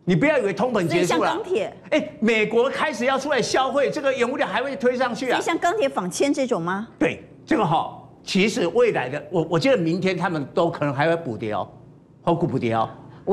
[0.06, 1.28] 你不要以为通膨结束了。
[1.28, 5.42] 像钢铁，哎，美国开始要出来消费，这个原物料还会推上去啊。
[5.42, 6.88] 像钢铁、纺纤这种吗？
[6.98, 11.68] 对，这个哈，其实未来的我我觉得明天他们都可能还会补跌哦，
[12.22, 12.90] 后股补跌哦。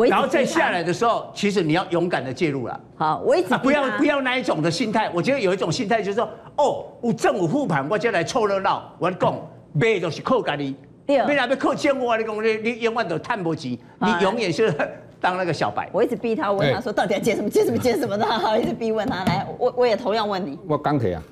[0.08, 2.80] 然后再下来的时候，其实你要勇敢的介入了。
[2.96, 5.10] 好，我一直不要不要那一种的心态。
[5.14, 8.90] 我觉得有一种心态就是说，哦，我政府护盘，我就来凑热闹。
[8.98, 9.34] 我讲，
[9.72, 10.74] 买就是靠家里，
[11.06, 14.74] 未来要靠政府，你讲你你永远都探不及，你永远是
[15.20, 15.88] 当那个小白。
[15.92, 19.24] 我一直逼他问他说，到底要接什么接什么接什么的，好，一直逼问他。
[19.24, 20.58] 来，我我也同样问你。
[20.66, 21.22] 我钢铁啊。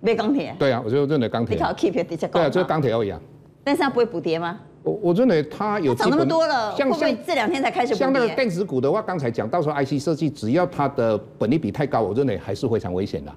[0.00, 0.54] 买钢铁。
[0.58, 1.56] 对啊，我就认为钢铁。
[1.56, 2.38] 一条 keep 底下高。
[2.38, 3.18] 对啊，就是钢铁而已啊。
[3.64, 4.60] 但是它不会补跌吗？
[4.84, 7.94] 我我认为它有涨那么多了，会不会这两天才开始？
[7.94, 13.32] 像那个电子股的话，刚才讲到说 IC 设计，只要它的本利比太高，我认为还是非常危险的。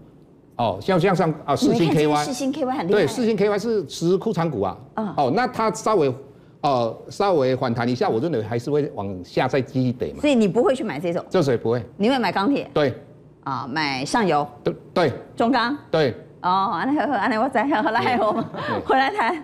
[0.58, 3.00] 哦，像像上啊，四星 KY，四星 KY 很厉害。
[3.00, 4.78] 对，四星 KY 是实库藏股啊。
[5.16, 6.14] 哦，那它稍微
[6.62, 10.22] 哦稍微反弹一下，我认为还是会往下再积一点嘛。
[10.22, 11.24] 所以你不会去买这种？
[11.30, 11.82] 这谁不会？
[11.96, 12.70] 你会买钢铁？
[12.74, 12.94] 对。
[13.44, 14.46] 啊，买上游？
[14.62, 15.14] 对对。
[15.36, 15.78] 中钢？
[15.90, 16.14] 对。
[16.42, 18.44] 哦，安尼好好，安尼我再好来我们
[18.86, 19.44] 回来谈。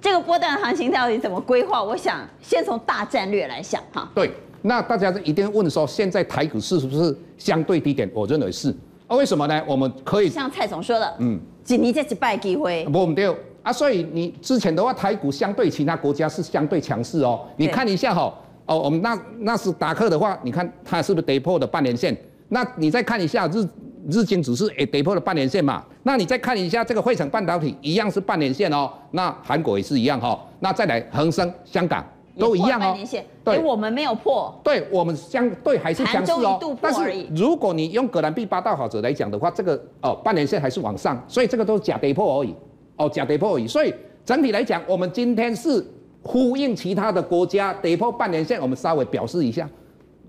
[0.00, 1.82] 这个波段行情到底怎么规划？
[1.82, 4.08] 我想先从大战略来想哈。
[4.14, 4.30] 对，
[4.62, 8.10] 那大家一定问说，现在台股是不是相对低点？
[8.12, 8.74] 我认为是。
[9.06, 9.62] 啊，为什么呢？
[9.66, 12.84] 我们可以像蔡总说的，嗯，今年这一拜机会。
[12.86, 17.46] 不对啊，所以你之前的话，台股相对其他国家是相对强势哦。
[17.56, 18.34] 你看一下哈，
[18.66, 22.14] 哦，我们那纳斯达克的话，你看它是不是跌破的半年线？
[22.48, 23.66] 那你再看一下日。
[24.10, 32.04] 日经只是诶跌破了半年线嘛，那你再看一下这个汇成半导体一样是半年线哦，那韩国也是一样哈、哦，那再来恒生香港
[32.38, 32.96] 都一样哦，
[33.42, 42.54] 对，我们没有破，对我们相对还是强势哦，但是如果你用葛兰碧八大法则来讲的话，这个哦半年线还是往上，所以这个都是假跌破而已，
[42.96, 45.84] 哦假跌破而已，所以整体来讲，我们今天是
[46.22, 49.68] 呼应其他的国家跌破半年线，我们稍微表示一下，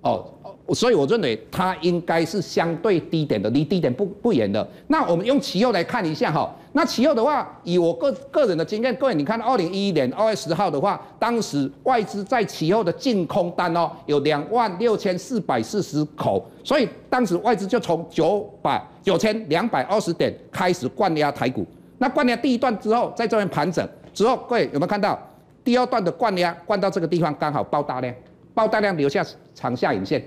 [0.01, 0.31] 哦。
[0.73, 4.67] 所以我认为它应该是相对低点的，离低点不不远的。
[4.87, 21.63] 那我们用期后来看一下哈，那期后的话，以我个个人的经验，各位你看二零一一年二月十号的话，当时外资在期后的净空单哦有两万六千四百四十口，所以当时外资就从九百九千两百二十点开始灌压台股。
[21.99, 25.17] 那灌压第一段之后，在这边盘整之后，各位有没有看到
[25.63, 28.13] 第二段的灌压灌到这个地方刚好爆大量，
[28.55, 29.23] 爆大量留下
[29.53, 30.23] 长下影线。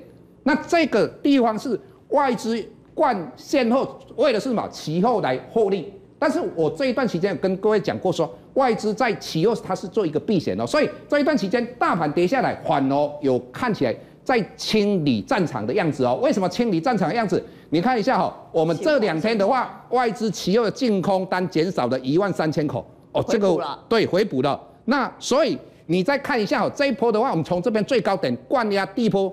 [0.48, 2.58] 那这个地方是外资
[2.94, 4.66] 灌现货，为的是什么？
[4.70, 5.92] 期后来获利。
[6.18, 16.18] 但是我这一段期间跟各位讲过说，说外资在期后它是做一个避险哦，所以这一段期间大盘跌下来，反而有看起来在清理战场的样子哦。
[16.22, 17.44] 为什么清理战场的样子？
[17.68, 22.82] 你看一下哈、哦，我们这两天的话，外资期后的净空单减少了一万三千口
[23.12, 23.54] 哦，这个
[23.87, 24.58] 对回补了。
[24.87, 29.30] 那所以你再看一下哦，这一波的话，我们从这边最高点灌压第一波。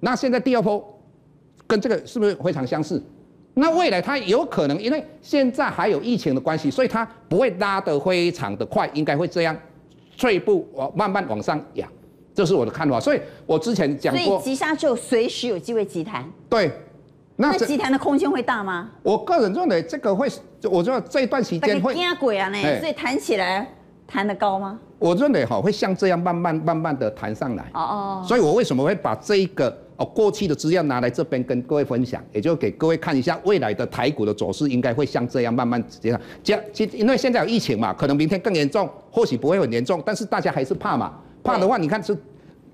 [0.00, 0.82] 那现在第二波
[1.66, 3.02] 跟这个是不是非常相似？
[3.54, 9.56] 那未来它有可能，因为现在还有疫情的关系，所以它不会拉得非常的快，应该会这样，
[10.16, 11.90] 退步往慢慢往上扬，
[12.32, 13.00] 这是我的看法。
[13.00, 16.24] 所以我之前讲过，所以急杀之后随时有机会急弹。
[16.48, 16.70] 对，
[17.34, 18.92] 那急弹的空间会大吗？
[19.02, 20.28] 我个人认为这个会，
[20.70, 21.92] 我觉得这一段时间会。
[21.92, 22.48] 惊鬼啊！
[22.50, 23.66] 呢，所以弹起来
[24.06, 24.78] 弹得高吗？
[24.98, 27.70] 我认为哈会像这样慢慢慢慢的弹上来。
[27.74, 28.24] 哦哦。
[28.26, 29.76] 所以我为什么会把这一个？
[29.98, 36.20] 哦，过去的资料拿来这边跟各位分享，也就给各位看一下未来的台股的走势，应该会像这样慢慢这样。
[36.40, 41.14] 这样，因为现在有疫情嘛，可能明天更严重，或许不会很严重，但是大家还是怕嘛。
[41.42, 42.16] 怕的话，你看是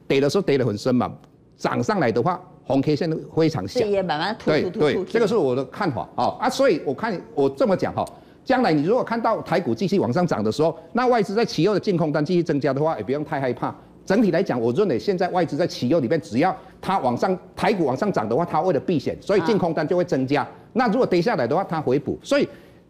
[0.06, 1.10] 跌的时候跌得很深嘛，
[1.56, 3.80] 涨上来的话，红 K 线非常小。
[3.86, 4.78] 也慢慢突突突突。
[4.80, 8.04] 对对，这个是我的看法啊啊，所以我看我这么讲哈，
[8.44, 13.74] 将来你如果看到台股继续往上涨的时候，那外资在期后的净空单继续增加的话，也不用太害怕。
[14.04, 20.46] 整体来讲，我认为现在外资在期货里面，只要它往上，台股往上涨的话，它为了避险，所以净空单就会增加。
[20.74, 22.18] 那如果跌下来的话，它回补。
[22.22, 22.46] 所以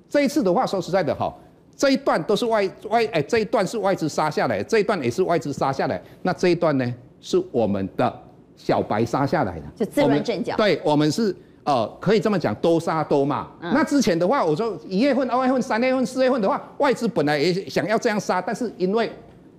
[0.08, 1.32] 这一次的话，说实在的哈，
[1.76, 6.02] 这一段都是外外哎，这一段是外资杀下来，这一段也是外资杀下来。
[6.22, 8.12] 那这一段呢，是我们的
[8.56, 10.56] 小白杀下来的，就自乱阵脚。
[10.56, 11.34] 对，我们是
[11.64, 13.48] 呃，可以这么讲，多杀多嘛。
[13.60, 19.10] 嗯、那之前的话，我说一月份、二月份、三月份、四月份的话，外资本来也想要这样杀，但是因为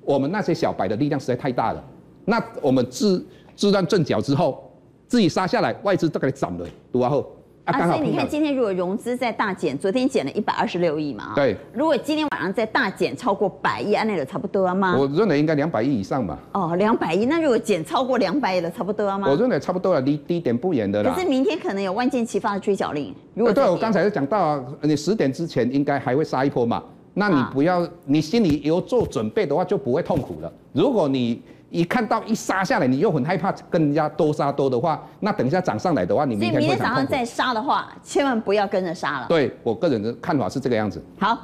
[0.02, 1.84] 我们那些小白的力量实在太大了，
[2.26, 4.72] 那我们自自乱阵脚之后，
[5.08, 7.35] 自己杀下来，外资都给它涨了，多后
[7.66, 7.88] 啊。
[7.88, 11.56] 所以你看今天如果融资再大减，昨天减了一百二十六亿嘛，对。
[11.74, 14.96] 如果今天晚上再大减超过百亿，按那个差不多了吗？
[14.98, 16.40] 我认为应该两百亿以上吧。
[16.54, 19.28] 哦，两百亿，那如果减超过两百亿了，差不多了吗？
[19.30, 21.12] 我认为差不多了，离低点不远的啦。
[21.14, 23.14] 可是明天可能有万箭齐发的追缴令。
[23.34, 26.84] 如果对，我刚才就讲到啊，你十点之前应该还会杀一波嘛。
[27.18, 30.52] 那你不要，你心里有做准备的话，就不会痛苦了。
[30.74, 31.42] 如果你
[31.76, 39.26] 一看到一杀下来，你又很害怕跟人家多杀多的话，那等一下涨上来的话，你明天明天早上再杀的话，千万不要跟着杀了。
[39.28, 41.04] 对，我个人的看法是这个样子。
[41.20, 41.38] 好，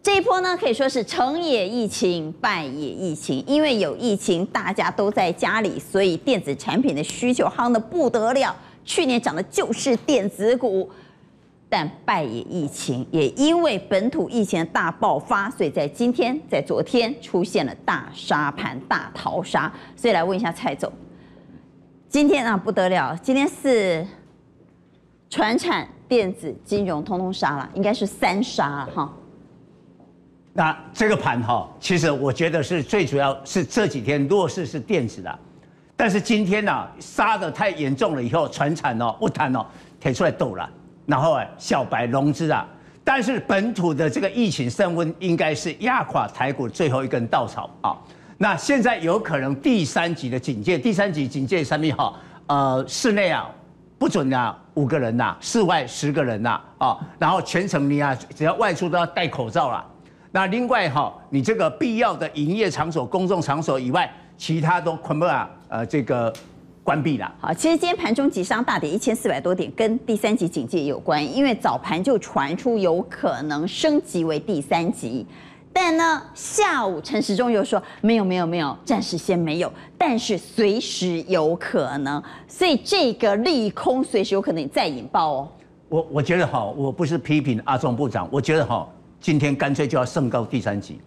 [0.00, 3.42] 这一波呢可以说是成也疫情，败也疫情。
[3.44, 8.54] 因为有疫情，大家都在家里，所以电子产品的需求夯得不得了。
[8.84, 10.88] 去年涨的就是电子股。
[11.72, 19.72] 但败也疫情，也因为本土疫情的大爆发，所以在今天、在昨天出现了大杀盘、大逃杀。
[19.96, 20.92] 所以来问一下蔡总，
[22.10, 24.06] 今天啊不得了，今天是
[25.30, 29.10] 传产、电子、金融通通杀了，应该是三杀了哈。
[30.52, 35.38] 那这个盘哈，其实我觉得是最主要是这几天弱势是电子的，
[35.96, 39.64] 但是今天呢杀得太严重了，以后传产哦不谈哦，
[39.98, 40.68] 提出来抖了。
[41.06, 42.66] 然后哎，小白融资啊，
[43.02, 47.96] 但是本土的这个疫情升温，应该是压垮台股最后一根稻草啊。
[48.38, 52.14] 那现在有可能第三级的警戒，第三级警戒上面哈，
[52.46, 53.48] 呃，室内啊
[53.98, 59.84] 不准啊五个人呐，室外十个人呐啊，然后全程你啊只要外出都要戴口罩啦。
[60.30, 66.32] 那另外哈，你这个必要的营业场所、公众场所以外，其他都捆绑啊，呃这个。
[66.84, 67.32] 关闭了。
[67.40, 75.24] 好，其实今天盘中急杀大跌一千四百多点，跟第三级警戒有关，因为早盘就传出有可能升级为第三级，
[75.72, 85.48] 但呢下午陈时中又说没有没有没有，暂时先没有，但是随时有可能，所以这个利空随时有可能再引爆哦。
[85.88, 88.88] 我我觉得哈，我不是批评阿中部长，我觉得哈，
[89.20, 90.98] 今天干脆就要升高第三级。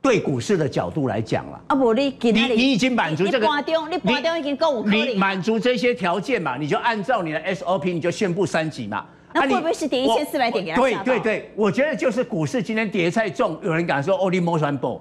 [0.00, 3.46] 对股市的角度来讲了，啊不，你你你已经满足这个，
[3.90, 9.04] 你盘中已经够你满足这些条件嘛，你就按照你的 SOP，你就宣布三级嘛。
[9.34, 10.76] 那会不会是跌一千四百点给他？
[10.80, 15.00] 对对对，我觉得就是股市今天跌太重，有人敢说哦，你莫算不，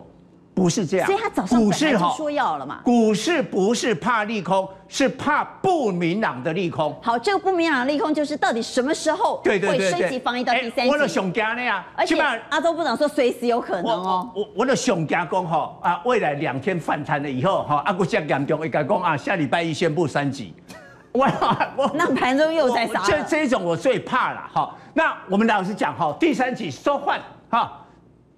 [0.61, 1.07] 不是这样。
[1.07, 2.81] 所以他早上本来就说要了嘛。
[2.83, 6.95] 股市不是怕利空，是怕不明朗的利空。
[7.01, 10.91] 好，这个不明朗的利空就是到底什么时候会升级防疫到第三级？
[10.91, 12.15] 我的熊家那样，而且
[12.49, 14.29] 阿周部长说随时有可能哦。
[14.35, 20.53] 我我的熊家讲哈啊，未来两天反弹了以后哈，阿国将严重，一个讲啊，下礼拜一宣布三级。
[21.11, 21.27] 我
[21.75, 23.01] 我那盘中又在杀。
[23.03, 24.73] 这这种我最怕了哈。
[24.93, 27.19] 那我们老实讲哈，第三级说换
[27.49, 27.79] 哈。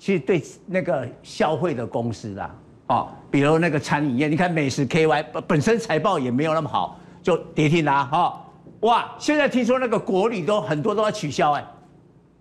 [0.03, 2.53] 其实对那个消费的公司啦，
[2.87, 8.45] 哦，比如那个餐饮业，你看美食 KY 本身财报也没有那么好，就跌停啦，哈，
[8.81, 11.65] 哇，现在听说那个国旅都很多都要取消哎，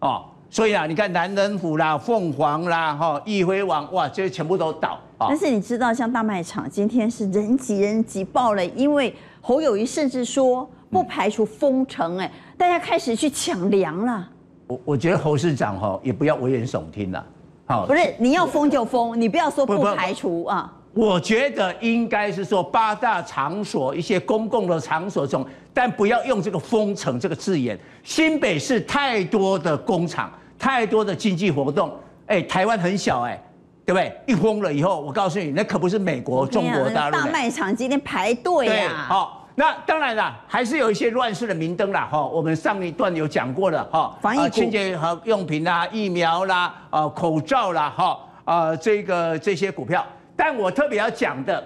[0.00, 4.98] 哦，所以啊，你看南人府啦、凤凰啦、哈、易辉网，哇，这些全部都倒。
[5.20, 14.28] 但是你知道，像大卖场今天是人挤人挤爆了，因为侯友谊甚至说不排除封城，哎，大家开始去抢粮了。
[14.66, 17.24] 我我觉得侯市长哈也不要危言耸听了。
[17.66, 20.72] 不是，你要封就封，你不要说不排除啊。
[20.94, 27.78] 我觉得应该是说八大场所、一些公共的场所中，但不要用这个封城这个字眼。
[28.02, 31.90] 新北市太多的工厂，太多的经济活动，
[32.26, 33.42] 哎，台湾很小哎，
[33.86, 34.12] 对不对？
[34.26, 37.16] 一封了以后，我告诉你，那可不是美国、中国大陆。
[37.16, 39.06] 大卖场今天排队啊。
[39.08, 39.41] 好。
[39.54, 51.62] 那当然啦，还是有一些乱世的明灯啦，哈，我们上一段有讲过了，哈，防疫清洁和用品啦、疫苗啦、啊口罩啦，哈，啊这个这些股票，但我特别要讲的，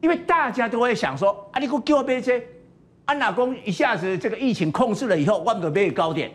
[0.00, 2.40] 因为大家都会想说，啊你给我给我买这，
[3.06, 6.30] 安哪公一下子这个疫情控制了以后，万不倍高点，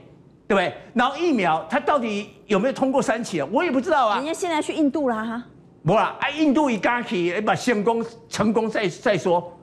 [0.49, 0.73] 对不对？
[0.93, 3.47] 然后疫苗它到底有没有通过三期啊？
[3.53, 4.17] 我也不知道啊。
[4.17, 5.43] 人家现在去印度啦，哈，
[5.85, 9.55] 不啦，啊印度一刚去，把成功成功再再说。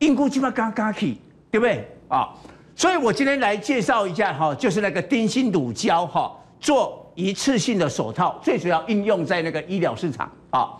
[0.00, 1.18] 印度基本上刚刚起，
[1.50, 2.28] 对不对啊？
[2.74, 10.70] 所以我今天来介绍一下哈，就是那个丁腈乳胶哈，做一次性的手套，最主要应用在那个医疗市场啊。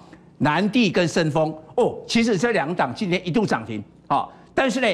[0.40, 4.86] 南帝跟森丰哦，其实这两档今天一度涨停啊，但是呢，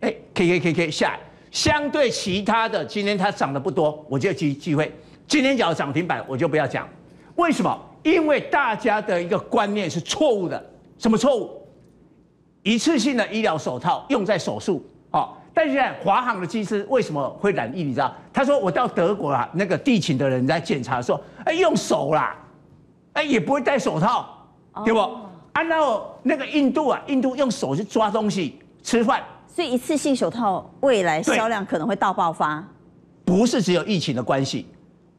[0.00, 1.20] 哎，K K K K 下来，
[1.52, 4.92] 相对其他的今天它涨得不多，我就机机会，
[5.28, 6.88] 今天只要涨停板我就不要讲，
[7.36, 7.80] 为什么？
[8.02, 11.57] 因为大家的一个观念是错误的，什么错误？
[12.68, 17.82] 一次性的医疗手套用在手术，哦，但是现在华航的机师为什么会染疫？
[17.82, 18.14] 你知道？
[18.30, 22.36] 他说我到德国啊，那个地勤的人在检查说，哎，用手啦，
[23.14, 24.46] 哎，也不会戴手套，
[24.84, 25.00] 对不？
[25.00, 32.62] 啊，然后那个印度啊，印度用手去抓东西吃饭，所以一次性手套未来销量可能会大爆发。
[33.24, 34.66] 不是只有疫情的关系，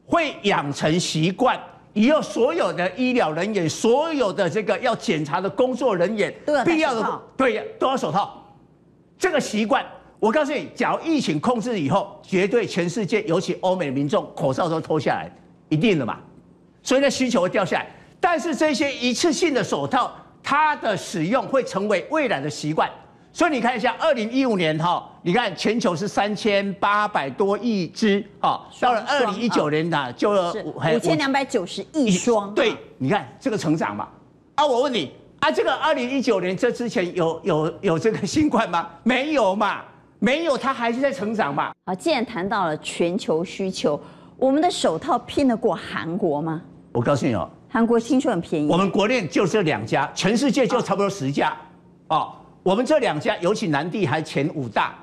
[0.06, 1.58] 会养成习惯。
[1.92, 6.32] 以后所有的医疗人员，所有的这个要检查的工作人员，
[6.64, 8.44] 必要的对呀，都要手套。
[9.18, 9.84] 这个习惯，
[10.18, 15.30] 我告诉你，假如疫情控制以后，绝对全世界，尤其欧美民众，口罩都脱下来，
[15.68, 16.18] 一定的嘛。
[16.82, 17.86] 所以呢，需求会掉下来。
[18.20, 22.88] 但是这些一次性的手套，它的使用会成为未来的习惯。
[23.32, 30.30] 所以你看一下，二零一五年哈，你看全球是三千八百多亿只，啊，到了二零一九年呢，就
[30.64, 32.54] 五千两百九十亿双。
[32.54, 34.08] 对，你看这个成长嘛。
[34.54, 38.88] 啊，我问你，啊，这个二零一九年这之前有有有这个新冠吗？
[39.02, 39.82] 没有嘛，
[40.18, 41.72] 没有，它还是在成长嘛。
[41.84, 44.00] 好，既然谈到了全球需求，
[44.38, 46.62] 我们的手套拼得过韩国吗？
[46.92, 48.70] 我告诉你哦，韩国听说很便宜。
[48.70, 51.54] 我们国内就这两家，全世界就差不多十家，
[52.08, 52.32] 哦。
[52.62, 54.94] 我们这两家，尤其南帝还前五大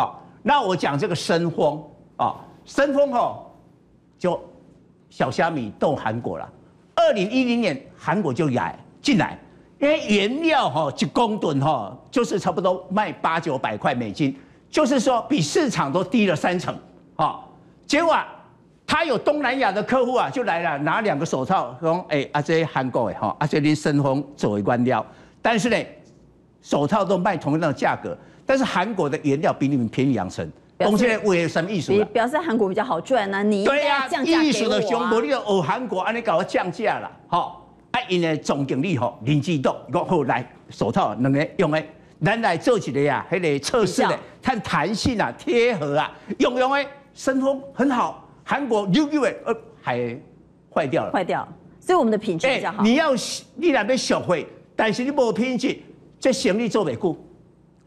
[0.00, 0.14] 啊。
[0.42, 1.82] 那我讲这个森丰
[2.16, 3.44] 啊，森丰哦，
[4.18, 4.40] 就
[5.10, 6.48] 小虾米斗韩国了。
[6.94, 9.36] 二零一零年韩国就来进来，
[9.80, 14.36] 因为原料哈一公吨哈就是差不多卖八九百块美金，
[14.70, 16.72] 就是说比市场都低了三成
[17.16, 17.40] 啊。
[17.84, 18.16] 结果
[18.86, 25.04] 他有东南亚的客户啊，就来了拿两个手套说：“哎，阿这韩国的哈，阿这里森丰作为关掉。”
[25.42, 25.76] 但是呢。
[26.62, 31.92] 手套都卖同样的价格，但是韩国的原料比你们便宜两成，东西为了什么意思？
[32.06, 33.42] 表示韩国比较好赚呢？
[33.42, 41.82] 你对呀，意思的熊博利哦，韩国安尼搞个降价了，好，啊，因为总经理吼林志栋，我后来手套两个用的，
[42.24, 50.16] 咱来做起来呀，还得测试的，看弹性啊，贴合啊，用用的，森丰很好，韩国又又呃还
[50.72, 51.46] 坏掉了，坏掉，
[51.80, 52.82] 所以我们的品质比较好。
[52.84, 53.12] 你要
[53.56, 54.46] 你那边学会，
[54.76, 55.76] 但是你无品质。
[56.18, 57.14] 这行李做尾固，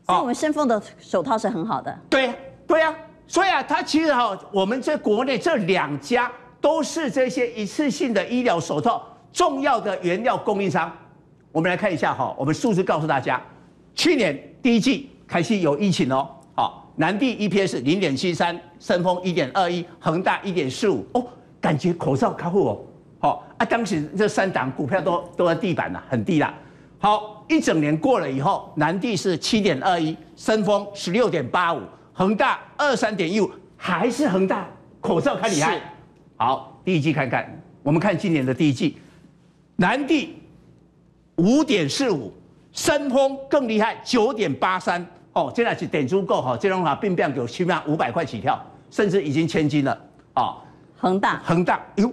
[0.10, 1.96] 所以我们森丰的手套是很好的。
[2.10, 2.36] 对呀
[2.66, 2.96] 对呀，
[3.28, 10.92] 所以啊，它其实哈，我们在国内这两家都是这些一次性的医疗手套重要的原料供应商。
[11.52, 13.40] 我们来看一下哈，我们数字告诉大家，
[13.94, 21.24] 去年第一季开始有疫情哦，好，南地 EPS 零点七三，森丰一点二一，恒大一点四五哦，
[21.62, 22.82] 感觉口罩开户哦，
[23.20, 26.52] 好啊，当时这三档股票都都在地板了，很低了。
[27.00, 31.82] 好，一整年过了以后，南地是七点二一，深丰十六点八五，
[32.14, 34.68] 恒大二三点一五，还是恒大
[35.02, 35.82] 口罩看厉害。
[36.38, 38.98] 好，第一季看看，我们看今年的第一季，
[39.76, 40.38] 南地
[41.38, 42.32] 五点四五，
[42.72, 45.06] 深丰更厉害九点八三。
[45.34, 50.00] 哦，现在是点足够哈，这种话并不有起码五百块起跳，甚至已经千金了
[50.34, 50.58] 啊。
[50.98, 52.12] 恒大，恒大，哟，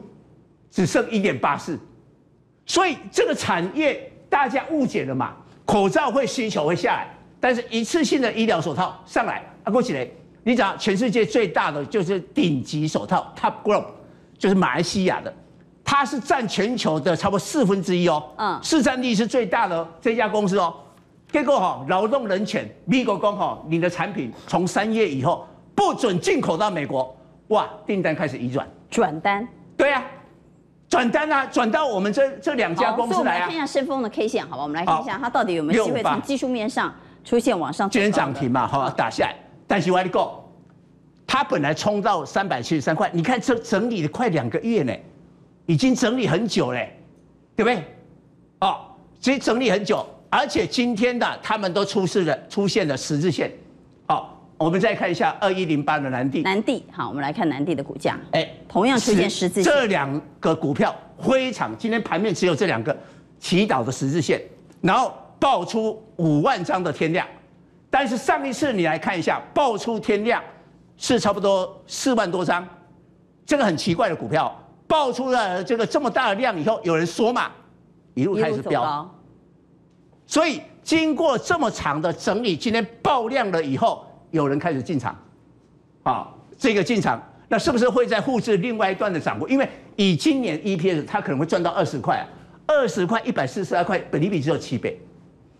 [0.70, 1.78] 只剩一点八四，
[2.64, 5.34] 所以这个产业大家误解了嘛？
[5.64, 7.08] 口罩会需求会下来，
[7.40, 10.14] 但是一次性的医疗手套上来啊，郭启雷，
[10.44, 13.86] 你讲全世界最大的就是顶级手套 Top Glove，
[14.38, 15.34] 就是马来西亚的，
[15.84, 20.74] 它是占全球的差不多四分之一哦，嗯，市占率是最大的这家公司哦。
[21.32, 27.14] 结果哈，劳动人权，美国公哈，你的产品从三月以后不准进口到美国，
[27.48, 29.46] 哇，订单开始移转，转单，
[29.76, 30.04] 对啊，
[30.96, 33.46] 转单啊，转到我们这这两家公司来啊。
[33.46, 37.90] 看一下深丰的 K 线，好吧，我们来看一下它到底有没有机会从技术面上出现往上。
[37.90, 39.36] 今天涨停嘛，好，打下来，
[39.66, 40.30] 但是我跟你讲，
[41.26, 44.94] 它本来冲到三百七十三块，你看这整理了快两个月呢，
[45.66, 46.98] 已经整理很久嘞，
[47.54, 47.84] 对不对？
[48.60, 48.86] 哦，
[49.20, 50.06] 所以整理很久。
[50.30, 53.56] 而且今天的他们都出示了出现了十字线，好，
[54.58, 56.42] 我们再看一下二一零八的南地。
[56.42, 59.72] 南地，好，我们来看南地的股价，哎，同样出现十字线。
[59.72, 62.96] 这两个股票非常，今天盘面只有这两个
[63.38, 64.40] 祈祷的十字线，
[64.80, 67.26] 然后爆出五万张的天量，
[67.90, 70.42] 但是上一次你来看一下，爆出天量
[70.96, 72.66] 是差不多四万多张，
[73.44, 74.54] 这个很奇怪的股票，
[74.86, 77.50] 爆出了这个这么大的量以后，有人说嘛，
[78.14, 79.10] 一路开始飙。
[80.26, 85.16] 所以经过这么长的整理，今天爆量了以后，有人开始进场，
[86.02, 89.46] 啊，这个进场，那是不是会再复制另外一段的涨幅？
[89.48, 92.26] 因为以今年 EPS，它可能会赚到二十块，
[92.66, 95.00] 二十块一百四十二块，本利比只有七倍。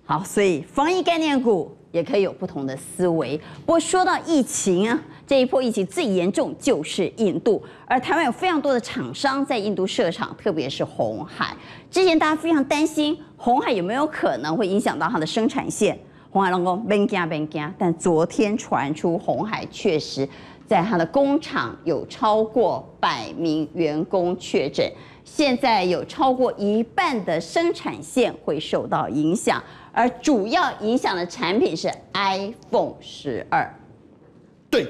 [0.04, 3.36] 好，所以防疫概念股也可以有不同的思维。
[3.64, 11.56] 不过说到疫情啊，这一波疫情最严重就是印度，而台湾有非常多的厂商在印度设厂，特别是红海。
[11.90, 15.98] 之前大家非常担心红海有没有可能会影响到它的生产线。
[16.37, 20.28] 红海龙工别惊别惊，但昨天传出红海确实
[20.66, 24.87] 在它的工厂有超过百名员工确诊，
[25.24, 29.64] 现在有超过一半的生产线会受到影响。
[29.93, 33.66] 而主要影响的产品是 iPhone 十二。
[34.68, 34.87] 对，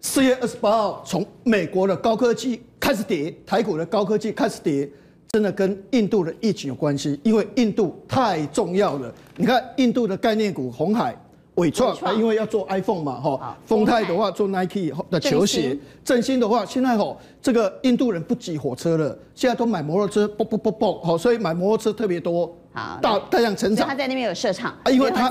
[0.00, 4.88] 四月二十八号从美国的高科技开始跌，台股的高科技开始跌，
[5.32, 9.14] 真的跟印度的疫情有关系，因为印度太重要了。
[9.36, 11.16] 你看印度的概念股红海。
[11.56, 16.40] 伟创啊，因为要做 iPhone 嘛，哈，丰泰的话做 Nike 的球鞋，振兴。
[16.40, 22.52] 的话，现在吼这个印度人不挤火车了，现在都买摩托车，啵啵啵啵，好，所以买摩托车特别多。
[22.72, 25.30] 好，大太阳成长，他在那边有设厂啊，因为它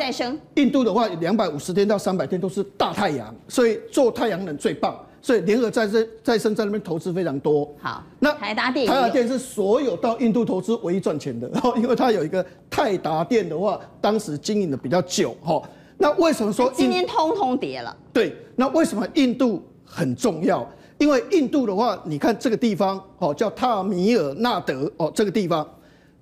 [0.55, 7.73] 印度的话，两百五十天到三百天都是大太阳，所以做太阳能最棒，所以联合再生再生在那边投资非常多。
[7.79, 15.61] 好，那台达电，台达电是所有到印度投资唯一赚钱的，然 后因为它有一个泰达电的话，当时经营的比较久，哈。
[15.97, 17.95] 那为什么说今天通通跌了？
[18.11, 20.69] 对，那为什么印度很重要？
[20.97, 25.65] 因为印度的话，你看这个地方哦，叫塔米尔纳德哦，这个地方，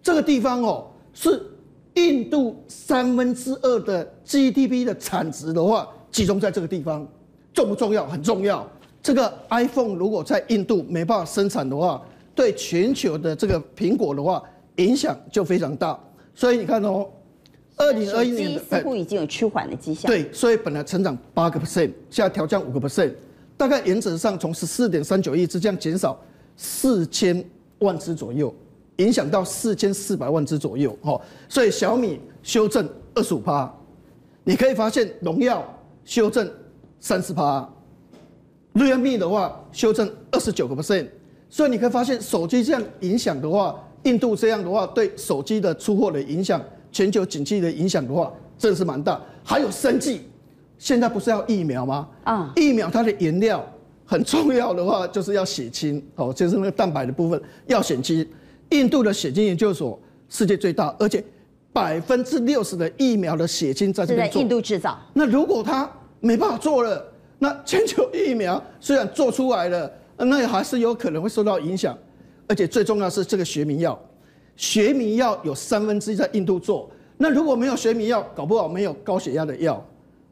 [0.04, 1.42] 这个地方哦，是
[1.96, 7.08] 印度三分之二的 GDP 的产值的话，集中在这个地方，
[7.52, 8.06] 重不重要？
[8.06, 8.68] 很重要。
[9.02, 12.02] 这个 iPhone 如果在印度没办法生产的话，
[12.36, 14.44] 对全球的这个苹果的话，
[14.78, 16.00] 影响就非常大。
[16.36, 17.08] 所以你看哦。
[17.78, 20.06] 二零二一年似乎已经有趋缓的迹象。
[20.12, 23.12] 对，所以本来成长八个 percent，现在调降五个 percent，
[23.58, 26.20] 大概原则上从十四点三九亿只这样减少
[26.56, 27.44] 四千
[27.80, 28.54] 万只左右，
[28.98, 30.96] 影响到四千四百万只左右。
[31.02, 33.74] 哦，所以小米修正二十五趴，
[34.44, 35.66] 你可以发现荣耀
[36.06, 36.48] 修正
[37.00, 37.68] 三十趴
[38.74, 41.08] ，Realme 的话修正二十九个 percent。
[41.50, 46.62] 所以你可以发现手机这样影响的话，印度这样的话对手机的出货的影响。
[46.94, 49.18] 全球景气的影响的话，真的是蛮大。
[49.44, 50.24] 还有生计，
[50.78, 52.06] 现在不是要疫苗吗？
[52.26, 53.66] 啊，疫苗它的原料
[54.06, 58.28] 很重要的话，就是要血清哦，就是那个蛋白的部分要血清。
[58.72, 59.98] 印度的血清研究所
[60.28, 61.24] 世界最大，而且
[61.72, 64.42] 百分之六十的疫苗的血清在这边做。
[64.42, 64.98] 印度制造。
[65.14, 67.06] 那如果它没办法做了，
[67.44, 71.98] 那全球疫苗虽然做出来了，那也还是有可能会受到影响。
[72.48, 74.00] 而且最重要是这个学名药。
[74.56, 76.88] 学名药有三分之一在印度做，
[77.18, 79.84] 那如果没有学名药，搞不好没有高血压的药，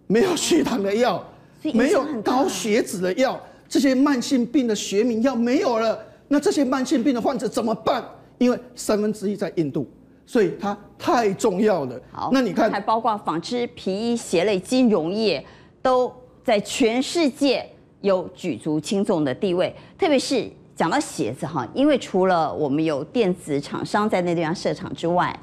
[0.06, 1.26] 没有血糖的药，
[1.74, 5.98] 没有高血脂的药，这些慢性病的学名药没有了，
[6.28, 8.04] 那这些慢性病的患者怎么办？
[8.38, 9.90] 因为三分之一在印度，
[10.28, 12.00] 所以它太重要了。
[12.12, 15.44] 好，那你看，还包括纺织、皮衣、鞋类、金融业，
[15.82, 16.14] 都
[16.44, 17.66] 在全世界
[18.02, 19.74] 有举足轻重的地位。
[19.98, 25.38] 特别是讲到鞋子哈，因为除了我们有电子厂商在那地方设厂之外，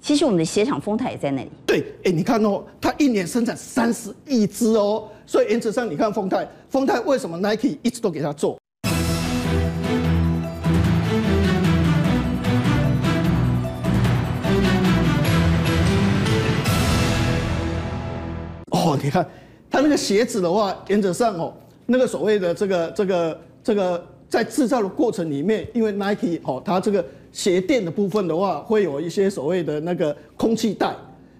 [0.00, 1.50] 其实我们的鞋厂丰泰也在那里。
[1.64, 8.58] 对，哎，你看哦，它一年生产三十亿只哦，所以原则上你看丰泰，丰泰为什么 Nike 一直都给他做？
[18.70, 19.24] 哦，你看，
[19.72, 21.50] 他那个鞋子的话，原则上哦，
[21.86, 27.02] 那个所谓的这个这个这个在制造的过程里面，因为 Nike 哦，它这个
[27.32, 30.94] 鞋垫的部分的话，会有一些所谓的那个空气袋，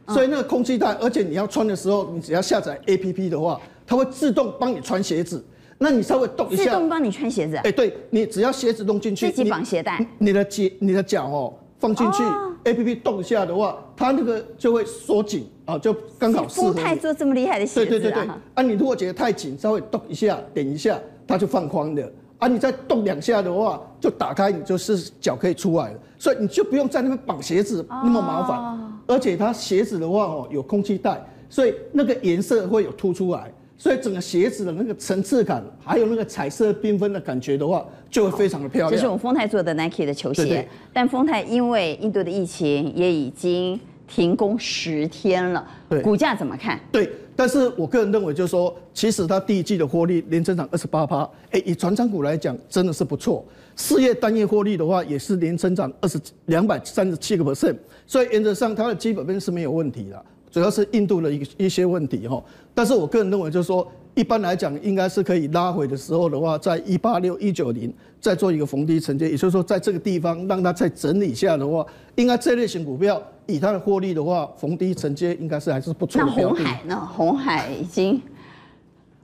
[0.09, 5.45] 所以那个空气袋，而且你要穿的时候，你只要下载 APP 的话，它会自动帮你穿鞋子。
[5.77, 7.57] 那你稍微动一下，自动帮你穿鞋子。
[7.57, 12.23] 哎，对，你只要鞋子弄进去，自己绑鞋带，你的脚你的脚哦放进去
[12.65, 15.47] ，APP 动一下的话，它那个就会缩紧。
[15.73, 16.73] 啊，就刚好适合。
[16.73, 17.89] 丰泰做这么厉害的鞋子啊！
[17.89, 18.31] 对对对对。
[18.55, 22.13] 啊，你如果觉得太紧，稍微动一下，点一下，它就放宽的。
[22.39, 25.99] 啊，你再动两下的话，就打开，你就是脚可以出来了。
[26.19, 28.59] 所以你就不用在那边绑鞋子那么麻烦。
[28.59, 38.91] 哦、而且它鞋子的话哦，有空气袋，所以那个颜色会有凸出来，所以整个鞋子的那个层次感，还有那个彩色缤纷的感觉的话，就会非常的漂亮。
[38.91, 43.79] 这是我们丰泰做的 Nike 的球鞋，对对，但丰泰因为印度的疫情也已经。
[44.15, 46.79] 停工十天了，对，股价怎么看？
[46.93, 53.43] 对，但是我个人认为，就是说，其实它第一季的获利年增长二十八趴，哎，以船长股来讲，真的是不错。
[53.75, 62.43] 四月单月获利的话，也是年增长二十两百三十七个 percent，所以原则上它的基本面是没有问题的，主要是印度的一一些问题哈。
[62.75, 63.91] 但是我个人认为，就是说。
[64.15, 67.91] 一般来讲，应该是可以拉回的时候的话，在一八六一九零
[68.21, 71.83] 再做一个逢低承接，也就是说，在这个地方让它再整理一下的话，
[72.17, 76.27] 应该这类型股票以它的获利的话，逢低承接应该是还是不错的。
[76.27, 77.09] 那红海呢？
[77.15, 78.21] 红海已经，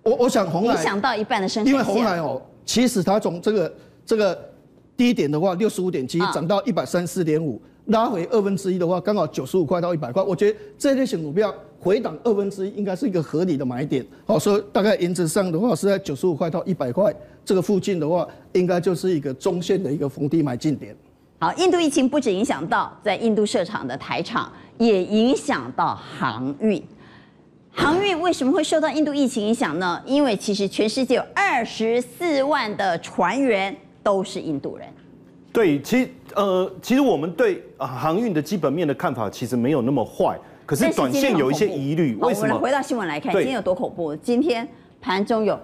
[0.02, 1.72] 我我想红海影响到一半的生产。
[1.72, 4.38] 因为红海哦，其实它从这个这个
[4.96, 10.22] 低点的话，六十五点七涨到一百三十四点五，拉回二分之一的话，刚好九十五块到一百块。
[10.22, 11.54] 我觉得这类型股票。
[11.80, 17.14] 回档二分之一应该是一个合理的买点，好，所以大概原则上的话是在九十五块到一百块
[17.44, 20.96] 这个附近的话，应该就是一个中线的一个逢低买进点。
[21.40, 26.82] 好，印度疫情不止影响到在印度设厂的台厂，也影响到航运。
[27.70, 30.02] 航运为什么会受到印度疫情影响呢？
[30.04, 34.88] 因为其实全世界有二十四万的船员都是印度人。
[35.52, 40.36] 对，其实呃，其实我们对啊航运的基本面的看法其实没有那么坏。
[40.66, 42.48] 可是短线有一些疑虑，为什么？
[42.48, 44.14] 我们回到新闻来看，今天有多恐怖？
[44.16, 44.68] 今天
[45.00, 45.56] 盘中有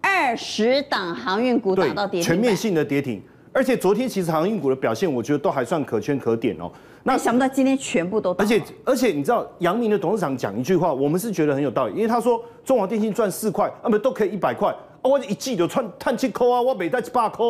[0.00, 3.22] 二十档航运股打到跌停，全面性的跌停。
[3.52, 6.70] 而且昨天其实航运股的表现，我觉得都还算可圈可点哦。
[7.02, 8.32] 那想不到今天全部都。
[8.34, 17.44] 而且而且你知道，杨明的董事长讲一句话，我们是觉得很有道理，因为他说中华电信赚四块，啊不都可以一百块，我一季就赚赚七块啊，我每袋七八块。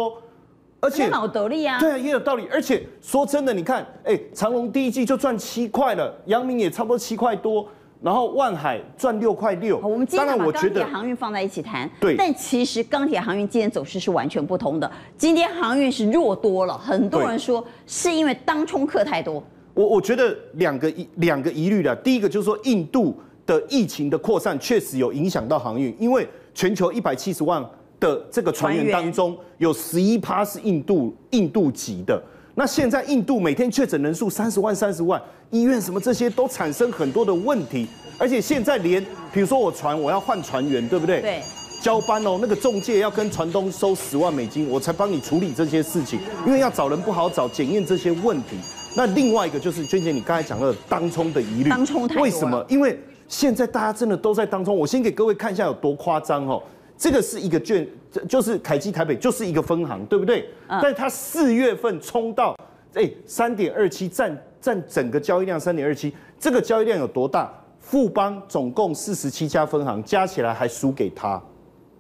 [0.83, 2.49] 而且也有道理啊，对啊，也有道理。
[2.51, 7.69] 而且说真的，你看，哎，长隆第一季就赚七块了，阳明也差不多七块多，
[8.03, 9.79] 然后万海赚六块六。
[9.79, 12.17] 我们今天把钢铁航运放在一起谈，对。
[12.17, 19.43] 但其实钢铁航运今天走势是完全不同的，今天航运是弱多了，很多人说是因为当冲客太多。
[19.75, 23.15] 我我觉得两个疑两个疑虑的，第一个就是说印度
[23.47, 27.65] 的疫情的扩散确实有影响到航运，因为全球一百七十万。
[28.01, 32.19] 的这个船员当中，有十一趴是印度印度籍的。
[32.61, 37.89] 那现在印度每天确诊人数三十万三十万，医院什么这些都产生很多的问题。
[38.19, 39.03] 而且现在连，
[39.33, 41.23] 比如说我船我要换船员，对不对？
[41.23, 41.41] 对。
[41.81, 48.59] 交班哦，那个中介要跟船东收十万美金，我才帮你处理这些事情，因为要找人不好找，检验这些问题。
[48.95, 52.07] 那另外一个就是娟姐你刚才讲的当冲的疑虑，当冲。
[52.09, 52.63] 为什么？
[52.69, 54.77] 因为现在大家真的都在当冲。
[54.77, 56.63] 我先给各位看一下有多夸张哦。
[56.99, 57.89] 这个是一个券，
[58.29, 60.49] 就是凯基台北就是一个分行，对不对？
[60.69, 62.57] 嗯、但是它四月份冲到
[62.95, 67.53] 哎三点二七，占占整个交易量三点二七，这个交易量有多大？
[67.79, 71.43] 富邦总共四十七家分行加起来还输给他，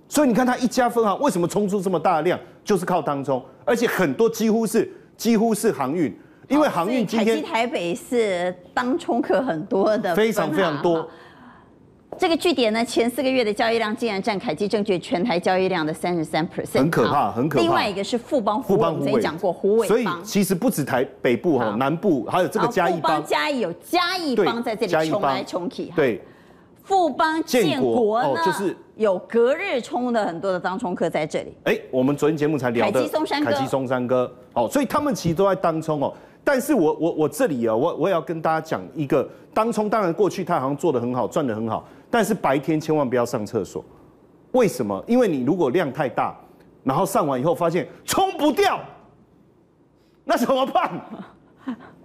[0.09, 6.17] 所以你看他一家分行为什么冲出这么大的量，就是靠当冲，而且很多几乎是几乎是航运，
[6.49, 11.09] 因为航运今天台北是当冲客很多的，非常非常多。
[12.21, 17.63] 这个据点呢，前四个月的交易量竟然占凯基证券全台交易量的三十三 percent，很可怕，很可怕。
[17.63, 25.85] 另外一个是富邦富邦，我们之前讲过虎尾，所以其实不止台北部哈，南部还有这个嘉义帮，嘉义有嘉义帮在这里冲来冲去。
[25.97, 26.21] 对，
[26.83, 31.55] 富邦建国呢，就是有隔日冲的很多的当冲客在这里。
[31.65, 36.13] 哎，我们昨天节目才聊的凯基松山哥，凯基松山哥，哦，所以他们其实都在当冲哦。
[36.45, 43.85] 但是我我我这里啊，我我也要跟大家讲一个当冲，当然过去他好像做的很好，赚的很好，但是白天千万不要上厕所。
[44.53, 45.03] 为什么？
[45.07, 46.37] 因为你如果量太大，
[46.83, 48.81] 然后上完以后发现冲不掉，
[50.25, 50.91] 那怎么办？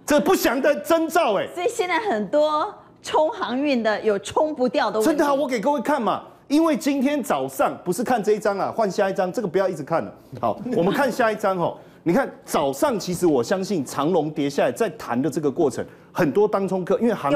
[0.06, 1.46] 这不祥的征兆哎。
[1.54, 2.74] 所以现在很多。
[3.02, 5.06] 冲航运的有冲不掉的问题。
[5.06, 10.12] 真的啊，我给各位看嘛，因为今天早上不是看这一张啊，换下一张，这个不要一直看了。
[10.40, 11.76] 好，我们看下一张哦。
[12.02, 17.30] 你看早上，其实我相信长龙跌下来，在谈的这个过程，很多当冲客，因为航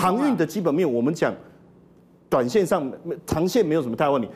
[0.00, 1.32] 航运的基本面，我们讲
[2.32, 2.90] 短线上、
[3.26, 4.26] 长线没有什么大问题，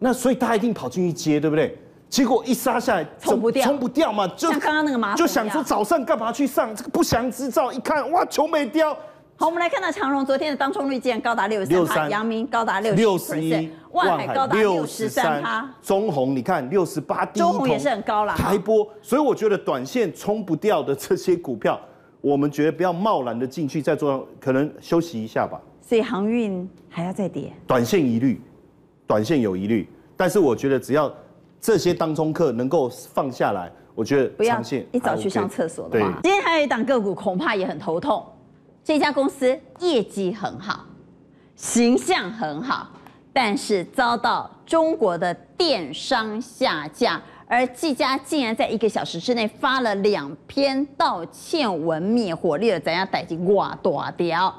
[0.00, 1.78] 那所以大家一定跑进去接，对不对？
[2.08, 7.72] 结果一杀下来，冲不掉，冲不掉嘛，就像刚刚那个马桶，就想说早上干嘛去上这个不祥之兆？
[7.72, 8.92] 一看哇，球没掉。
[9.36, 18.34] 好，我们来看到长荣昨天的当冲率竟然高达六十三，阳明高达六十一，万海高达六十三趴，中红你看六十八，中红也是很高了。
[18.34, 21.80] 台波，所以我觉得短线冲不掉的这些股票，
[22.20, 25.60] 我们觉得不要贸然的进去，再做可能休息一下吧。
[25.88, 28.40] 所以航运还要再跌，短线疑虑，
[29.06, 31.12] 短线有疑虑，但是我觉得只要
[31.60, 34.60] 这些当中客能够放下来，我觉得不要
[34.90, 38.26] 一早去上厕所的话，今天还有一档个股恐怕也很头痛。
[38.82, 40.86] 这家公司业绩很好，
[41.54, 42.90] 形象很好，
[43.32, 54.52] 但是遭到中国的电商下架，而技嘉竟然在一个小时之内发了两篇道歉文，灭火力了，怎样逮进哇大雕？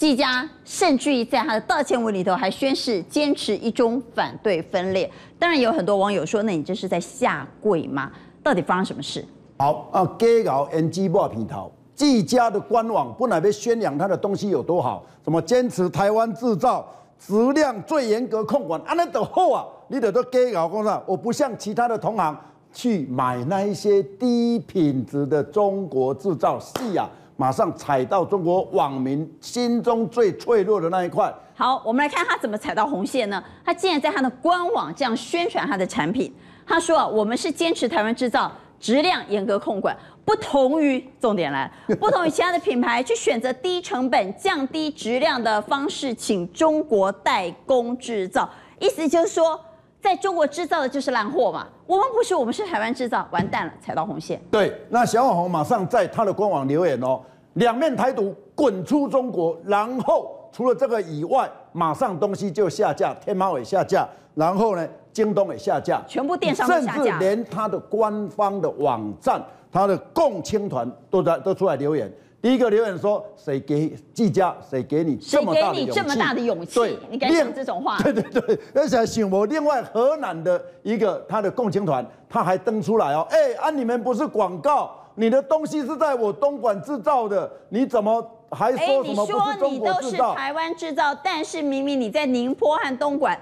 [0.00, 5.10] 技家甚至于在他的道歉文里头还宣誓坚持一中，反对分裂。
[5.38, 8.10] 当然有很多网友说，那你这是在下跪吗？
[8.42, 9.22] 到底发生什么事？
[9.58, 11.70] 好啊，给搞 NG 不平头。
[11.94, 16.88] 技嘉的官网本来被宣扬他的东西有多好，什么坚持台湾制造，
[17.18, 22.34] 质量最严格控管，啊那都好啊，你得都给搞工厂，我不像其他的同行
[22.72, 27.06] 去买那一些低品质的中国制造，是啊，
[27.40, 31.34] 马上踩到中国网民心中最脆弱的那一块。
[31.54, 33.42] 好，我们来看他怎么踩到红线呢？
[33.64, 36.30] 他竟然在他的官网这样宣传他的产品，
[36.66, 38.52] 他说啊，我们是坚持台湾制造。
[38.78, 41.70] 质量严格控管，不同于重点来，
[42.00, 48.48] 不同于其他的品牌去选择低成本、降低质量的方式，请中国代工制造。
[48.78, 49.60] 意思就是说，
[50.00, 51.66] 在中国制造的就是烂货嘛。
[51.86, 54.40] 我们不是，我们是台湾制造，完蛋了，踩到红线。
[54.50, 57.20] 对，那小网红马上在他的官网留言哦，
[57.54, 59.58] 两面台独，滚出中国。
[59.64, 64.08] 然后除了这个以外，马上东西就下架，天猫也下架。
[64.34, 64.88] 然后呢？
[65.12, 69.42] 京东也下架，全部电商都下架，甚至连他的官方的网站，
[69.72, 72.08] 他的共青团都在都出来留言。
[72.40, 74.54] 第一个留言说：“谁给技嘉？
[74.70, 75.90] 谁给你这么大的勇气？
[75.90, 76.74] 谁给你这么大的勇气？
[76.76, 77.98] 对，你敢讲这种话？
[77.98, 90.00] 对对对，而且醒我另外河南的一个他的共青团，他还登出来哦，哎啊，你们不是广告，你的东西是在我东莞制造的，你怎么还说什么不是中国制造？
[90.00, 93.38] 哎，你说你都是台湾制造，但是明明你在宁波和东莞。”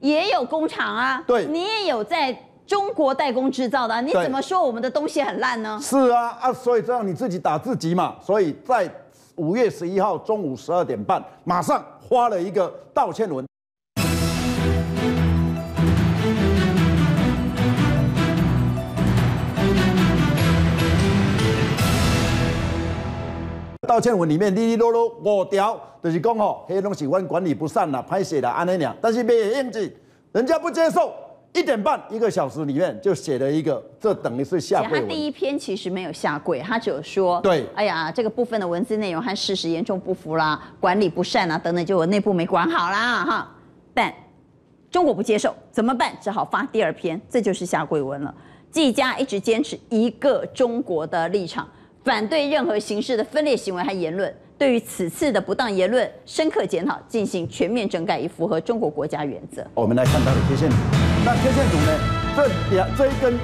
[0.00, 5.78] 也有工厂啊，对，你也有在中国代工制造的，你怎么说我们的东西很烂呢？
[5.80, 8.16] 是啊，啊，所以这样你自己打自己嘛。
[8.20, 8.86] 所以在
[9.36, 13.46] 五月十一号中午十二点半，马上发了一个道歉文。
[23.84, 29.90] 道歉文里面，哩哩啰啰五条，就是讲吼，黑东西湾管理不善啦，拍写啦安尼俩，但是没有印证，
[30.32, 31.12] 人家不接受，
[31.52, 35.00] 一点半一个小时里面就写了一个，这等于是下跪。
[35.00, 43.50] 他第一篇其实没有下跪，他只有说，对，哎呀，这个部分的文字内容和事实严重不符啦，管理不善啊等等，就我内部没管好啦哈。
[43.92, 44.12] 但
[44.90, 46.12] 中国不接受怎么办？
[46.20, 48.34] 只好发第二篇，这就是下跪文了。
[48.70, 51.68] 技嘉一直坚持一个中国的立场。
[52.04, 59.66] 反对任何形式的分裂行为和言论，对于此次的不当言论深刻检讨，进行全面整改，以符合中国国家原则。
[59.72, 60.76] 我们来看它的贴线图，
[61.24, 61.98] 那贴线图呢？
[62.36, 63.38] 这两这一根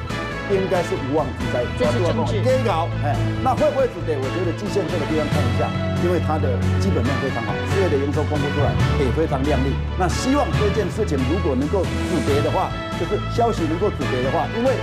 [0.54, 2.40] 应该是无妄之灾，这是政治。
[2.42, 4.18] 跌高，哎，那会不会止跌？
[4.18, 5.70] 我觉得季线这个地方看一下，
[6.02, 9.70] 因为它的基本面非常好，四月的营收公布出来也非常亮丽。
[9.98, 14.74] 那希望这件事情如果能够止跌的话，就是消息能够止跌的话，因为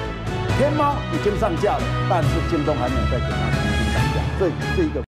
[0.57, 4.18] 天猫已经上架了，但是京东还没有在给它重新上架。
[4.39, 5.07] 这这一个。